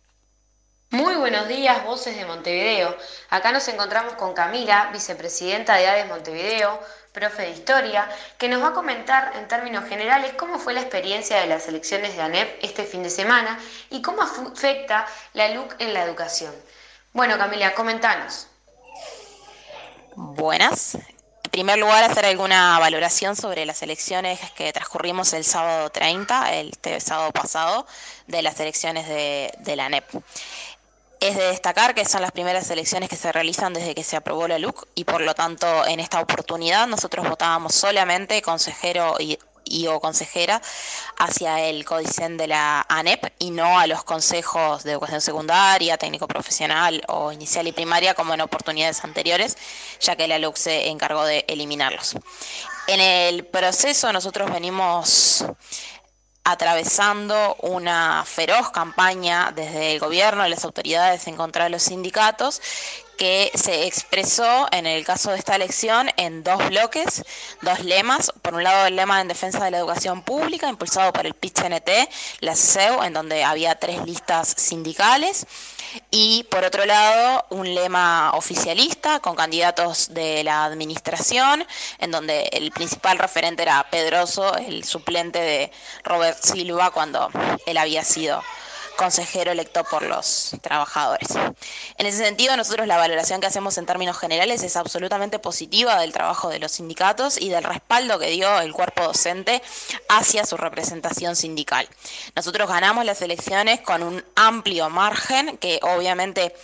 [0.93, 2.95] Muy buenos días, voces de Montevideo.
[3.31, 6.79] Acá nos encontramos con Camila, vicepresidenta de ADES Montevideo,
[7.13, 11.41] profe de historia, que nos va a comentar en términos generales cómo fue la experiencia
[11.41, 15.95] de las elecciones de ANEP este fin de semana y cómo afecta la LUC en
[15.95, 16.55] la educación.
[17.15, 18.49] Bueno, Camila, comentanos.
[20.15, 20.99] Buenas.
[21.45, 26.71] En primer lugar, hacer alguna valoración sobre las elecciones que transcurrimos el sábado 30, el
[26.71, 27.87] este sábado pasado,
[28.27, 30.05] de las elecciones de, de la ANEP.
[31.23, 34.49] Es de destacar que son las primeras elecciones que se realizan desde que se aprobó
[34.49, 39.39] la LUC y por lo tanto en esta oportunidad nosotros votábamos solamente consejero y,
[39.87, 40.61] o consejera
[41.19, 46.27] hacia el codicen de la ANEP y no a los consejos de educación secundaria, técnico
[46.27, 49.57] profesional o inicial y primaria como en oportunidades anteriores,
[50.01, 52.17] ya que la LUC se encargó de eliminarlos.
[52.89, 55.45] En el proceso nosotros venimos
[56.45, 62.61] atravesando una feroz campaña desde el gobierno y las autoridades en contra de los sindicatos
[63.17, 67.25] que se expresó en el caso de esta elección en dos bloques,
[67.61, 68.33] dos lemas.
[68.43, 71.91] Por un lado, el lema en defensa de la educación pública, impulsado por el PIT-CNT,
[72.41, 75.47] la CEU, en donde había tres listas sindicales.
[76.11, 81.67] Y por otro lado, un lema oficialista con candidatos de la administración,
[81.99, 85.73] en donde el principal referente era Pedroso, el suplente de
[86.05, 87.31] Robert Silva cuando
[87.67, 88.43] él había sido
[88.97, 91.29] consejero electo por los trabajadores.
[91.99, 96.13] En ese sentido, nosotros la valoración que hacemos en términos generales es absolutamente positiva del
[96.13, 99.63] trabajo de los sindicatos y del respaldo que dio el cuerpo docente
[100.09, 101.89] hacia su representación sindical.
[102.35, 106.55] Nosotros ganamos las elecciones con un amplio margen que obviamente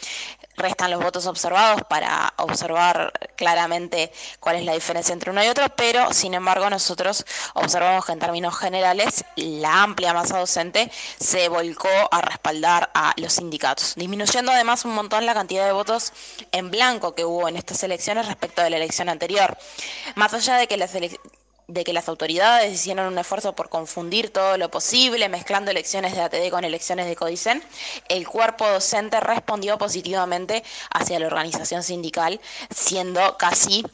[0.58, 5.64] restan los votos observados para observar claramente cuál es la diferencia entre uno y otro,
[5.76, 11.88] pero sin embargo nosotros observamos que en términos generales la amplia masa docente se volcó
[12.10, 16.12] a respaldar a los sindicatos, disminuyendo además un montón la cantidad de votos
[16.52, 19.56] en blanco que hubo en estas elecciones respecto de la elección anterior.
[20.16, 21.37] Más allá de que las elecciones
[21.68, 26.22] de que las autoridades hicieron un esfuerzo por confundir todo lo posible, mezclando elecciones de
[26.22, 27.62] ATD con elecciones de CODICEN,
[28.08, 32.40] el cuerpo docente respondió positivamente hacia la organización sindical,
[32.74, 33.84] siendo casi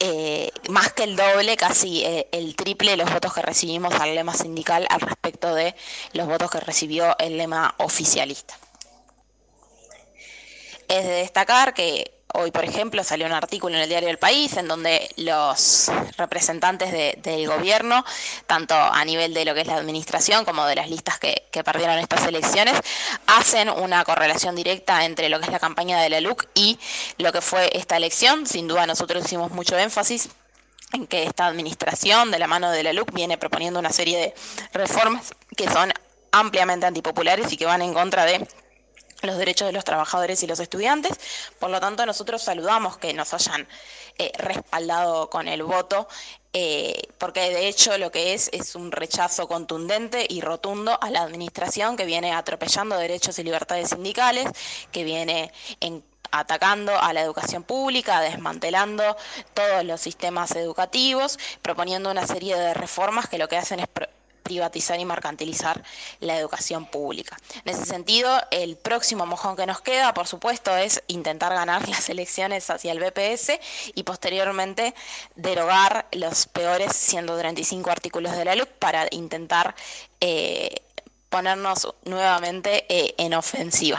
[0.00, 4.32] eh, más que el doble, casi eh, el triple los votos que recibimos al lema
[4.32, 5.74] sindical al respecto de
[6.14, 8.56] los votos que recibió el lema oficialista.
[10.88, 14.56] Es de destacar que hoy, por ejemplo, salió un artículo en el diario El País
[14.56, 18.04] en donde los representantes de- del gobierno,
[18.46, 21.64] tanto a nivel de lo que es la administración como de las listas que, que
[21.64, 22.78] perdieron estas elecciones,
[23.26, 26.78] hacen una correlación directa entre lo que es la campaña de la LUC y
[27.18, 28.46] lo que fue esta elección.
[28.46, 30.28] Sin duda nosotros hicimos mucho énfasis
[30.92, 34.34] en que esta administración de la mano de la LUC viene proponiendo una serie de
[34.72, 35.92] reformas que son
[36.32, 38.46] ampliamente antipopulares y que van en contra de
[39.22, 41.18] los derechos de los trabajadores y los estudiantes.
[41.58, 43.66] Por lo tanto, nosotros saludamos que nos hayan
[44.18, 46.08] eh, respaldado con el voto,
[46.52, 51.22] eh, porque de hecho lo que es es un rechazo contundente y rotundo a la
[51.22, 54.48] administración que viene atropellando derechos y libertades sindicales,
[54.92, 59.16] que viene en atacando a la educación pública, desmantelando
[59.54, 63.88] todos los sistemas educativos, proponiendo una serie de reformas que lo que hacen es
[64.48, 65.84] privatizar y mercantilizar
[66.20, 67.36] la educación pública.
[67.66, 72.08] En ese sentido, el próximo mojón que nos queda, por supuesto, es intentar ganar las
[72.08, 73.60] elecciones hacia el BPS
[73.94, 74.94] y posteriormente
[75.36, 79.74] derogar los peores 135 artículos de la LUC para intentar
[80.20, 80.76] eh,
[81.28, 83.98] ponernos nuevamente eh, en ofensiva.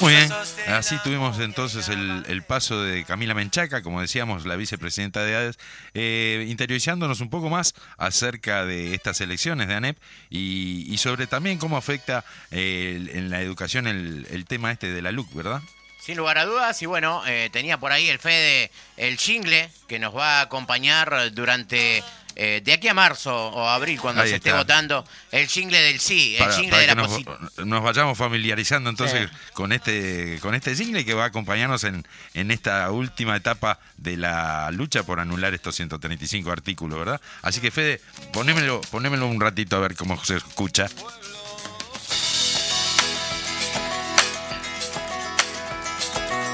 [0.00, 0.32] Muy bien,
[0.68, 5.58] así tuvimos entonces el, el paso de Camila Menchaca, como decíamos, la vicepresidenta de ADES,
[5.92, 9.98] eh, interiorizándonos un poco más acerca de estas elecciones de ANEP
[10.30, 15.12] y, sobre también cómo afecta eh, en la educación el, el tema este de la
[15.12, 15.60] LUC, ¿verdad?
[16.00, 19.98] Sin lugar a dudas, y bueno, eh, tenía por ahí el Fede el jingle que
[19.98, 22.02] nos va a acompañar durante
[22.42, 26.00] eh, de aquí a marzo o abril cuando Ahí se esté votando el jingle del
[26.00, 29.36] sí, el Para, jingle para de que la nos, posi- nos vayamos familiarizando entonces Sí.
[29.52, 34.16] con este con este jingle que va a acompañarnos en, en esta última etapa de
[34.16, 37.20] la lucha por anular estos 135 artículos, ¿verdad?
[37.42, 38.00] Así que Fede,
[38.32, 40.86] ponémelo, ponémelo un ratito a ver cómo se escucha.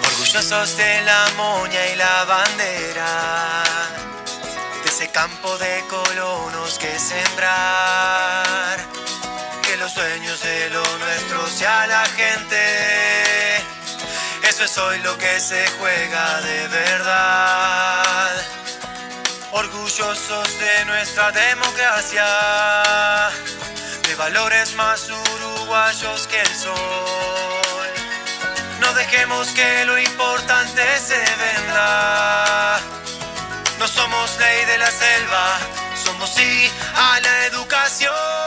[0.07, 3.63] Orgullosos de la moña y la bandera,
[5.09, 8.79] campo de colonos que sembrar,
[9.63, 13.57] que los sueños de lo nuestro sea la gente.
[14.49, 18.43] Eso es hoy lo que se juega de verdad.
[19.53, 22.27] Orgullosos de nuestra democracia,
[24.03, 27.89] de valores más uruguayos que el sol.
[28.81, 32.96] No dejemos que lo importante se venda.
[33.79, 35.59] No somos ley de la selva,
[36.03, 38.46] somos sí a la educación.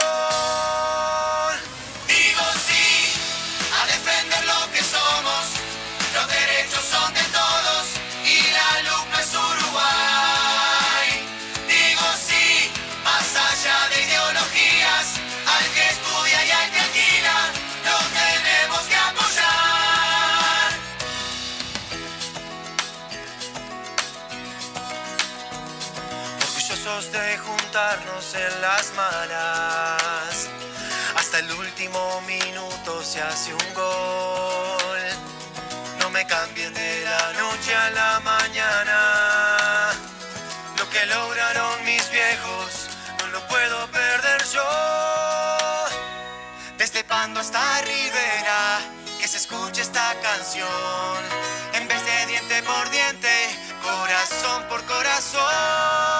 [27.92, 30.48] En las malas,
[31.16, 35.00] hasta el último minuto se hace un gol.
[35.98, 39.90] No me cambien de la noche a la mañana.
[40.78, 45.88] Lo que lograron mis viejos no lo puedo perder yo.
[46.78, 48.78] Desde Pando hasta Rivera,
[49.20, 51.18] que se escuche esta canción.
[51.72, 53.34] En vez de diente por diente,
[53.82, 56.19] corazón por corazón.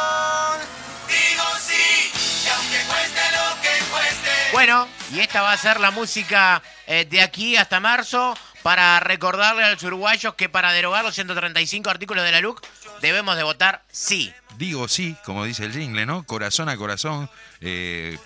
[4.60, 9.64] Bueno, y esta va a ser la música eh, de aquí hasta marzo para recordarle
[9.64, 12.60] a los uruguayos que para derogar los 135 artículos de la LUC
[13.00, 14.30] debemos de votar sí.
[14.58, 16.24] Digo sí, como dice el jingle, ¿no?
[16.24, 17.30] Corazón a corazón,
[17.62, 18.18] eh,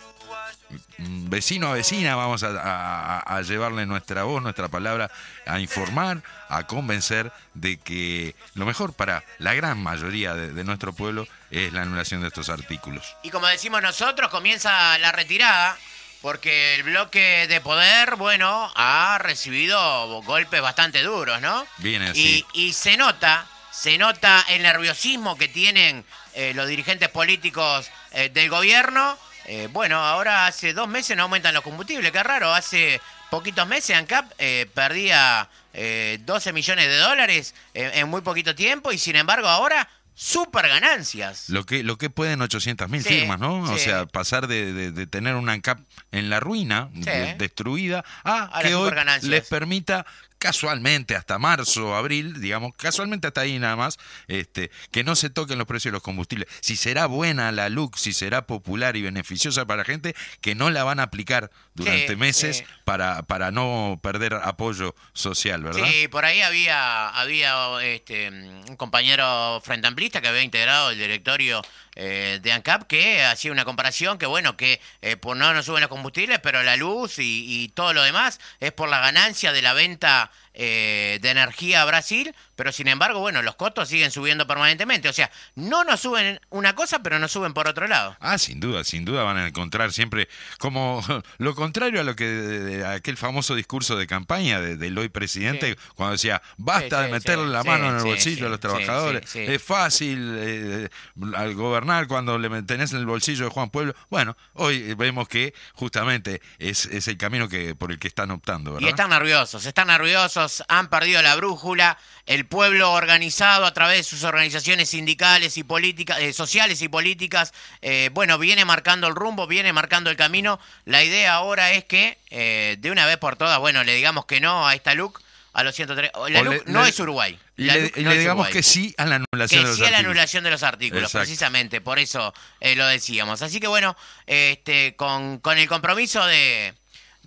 [0.98, 5.12] vecino a vecina, vamos a, a- a llevarle nuestra voz, nuestra palabra,
[5.46, 10.92] a informar, a convencer de que lo mejor para la gran mayoría de, de nuestro
[10.92, 13.14] pueblo es la anulación de estos artículos.
[13.22, 15.76] Y como decimos nosotros, comienza la retirada,
[16.24, 21.66] porque el bloque de poder, bueno, ha recibido golpes bastante duros, ¿no?
[21.76, 22.46] Viene Y, así.
[22.54, 26.02] y se nota, se nota el nerviosismo que tienen
[26.32, 29.18] eh, los dirigentes políticos eh, del gobierno.
[29.44, 33.94] Eh, bueno, ahora hace dos meses no aumentan los combustibles, qué raro, hace poquitos meses
[33.94, 34.32] ANCAP
[34.72, 39.86] perdía eh, 12 millones de dólares en- en muy poquito tiempo y sin embargo ahora
[40.14, 41.48] super ganancias.
[41.48, 43.62] Lo que, lo que pueden 800 mil Sí, firmas, ¿no?
[43.62, 45.80] O sea, pasar de, de- de tener una ANCAP
[46.12, 48.90] en la ruina, de- destruida, a Ahora que hoy
[49.22, 50.06] les permita
[50.44, 53.96] casualmente hasta marzo, abril, digamos, casualmente hasta ahí nada más,
[54.28, 56.48] este, que no se toquen los precios de los combustibles.
[56.60, 60.68] Si será buena la LUC, si será popular y beneficiosa para la gente, que no
[60.68, 62.64] la van a aplicar durante Sí, meses sí.
[62.84, 65.86] para, para no perder apoyo social, ¿verdad?
[65.90, 71.62] Sí, por ahí había, había este, un compañero frente amplista que había integrado el directorio
[71.96, 75.80] eh, de ANCAP que hacía una comparación que, bueno, que eh, por no nos suben
[75.80, 79.62] los combustibles, pero la luz y, y todo lo demás es por la ganancia de
[79.62, 84.46] la venta eh, de energía a Brasil, pero sin embargo, bueno, los costos siguen subiendo
[84.46, 85.08] permanentemente.
[85.08, 88.16] O sea, no nos suben una cosa, pero nos suben por otro lado.
[88.20, 90.28] Ah, sin duda, sin duda van a encontrar siempre
[90.58, 91.04] como
[91.38, 95.08] lo contrario a lo que de, de aquel famoso discurso de campaña de- del hoy
[95.08, 95.76] presidente Sí.
[95.94, 99.62] cuando decía basta Sí, de meterle la mano en el bolsillo a los trabajadores, es
[99.62, 100.88] fácil eh,
[101.34, 103.94] al gobernar cuando le tenés en el bolsillo de Juan Pueblo.
[104.10, 108.74] Bueno, hoy vemos que justamente es, es el camino que por el que están optando,
[108.74, 108.86] ¿verdad?
[108.86, 111.98] Y están nerviosos, están nerviosos, han perdido la brújula.
[112.26, 117.52] El pueblo organizado a través de sus organizaciones sindicales y políticas, eh, sociales y políticas,
[117.82, 120.58] eh, bueno, viene marcando el rumbo, viene marcando el camino.
[120.86, 124.40] La idea ahora es que, eh, de una vez por todas, bueno, le digamos que
[124.40, 125.20] no a esta LUC,
[125.52, 126.10] a los 103.
[126.30, 127.38] La LUC le- no le- es Uruguay.
[127.56, 128.52] La le, LUC y no le es digamos Uruguay.
[128.54, 130.10] que sí a la anulación que de los sí a la artículos.
[130.10, 131.18] anulación de los artículos, Exacto.
[131.26, 132.32] precisamente, por eso
[132.74, 133.42] lo decíamos.
[133.42, 133.94] Así que bueno,
[134.26, 136.72] este, con, con el compromiso de,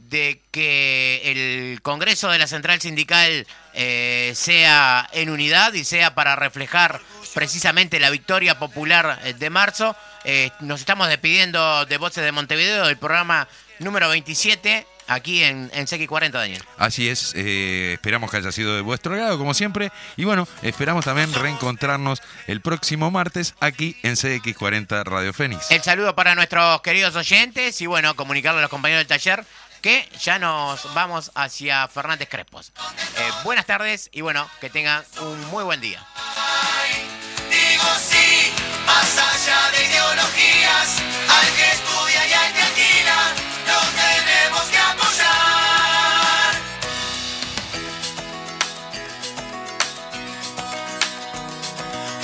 [0.10, 6.36] de que el Congreso de la Central Sindical eh, sea en unidad y sea para
[6.36, 7.01] reflejar
[7.34, 12.88] precisamente la victoria popular eh, de marzo, eh, nos estamos despidiendo de Voces de Montevideo
[12.88, 13.47] del programa
[13.80, 16.64] número 27 aquí en, en CX40, Daniel.
[16.78, 19.91] Así es, eh, esperamos que haya sido de vuestro agrado, como siempre.
[20.16, 25.72] Y bueno, esperamos también reencontrarnos el próximo martes aquí en CX40 Radio Fénix.
[25.72, 29.45] El saludo para nuestros queridos oyentes y bueno, comunicarle a los compañeros del taller
[29.82, 32.72] que ya nos vamos hacia Fernández Crespos.
[33.18, 36.06] Eh, buenas tardes y bueno, que tengan un muy buen día.
[37.50, 38.54] Digo sí,
[38.86, 43.20] más allá de ideologías, al que estudia y al que alquila,
[43.68, 46.56] lo tenemos que apoyar.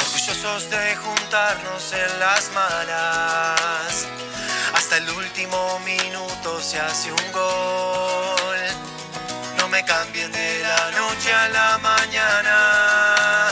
[0.05, 3.92] Orgullosos de juntarnos en las malas,
[4.97, 8.59] el último minuto se hace un gol.
[9.57, 13.49] No me cambien de la noche a la mañana.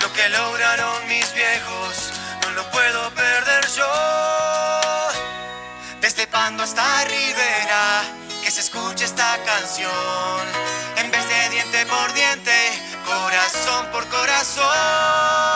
[0.00, 5.08] Lo que lograron mis viejos no lo puedo perder yo.
[6.00, 8.02] Desde Pando hasta Rivera,
[8.42, 10.40] que se escuche esta canción.
[10.96, 12.72] En vez de diente por diente,
[13.06, 15.47] corazón por corazón.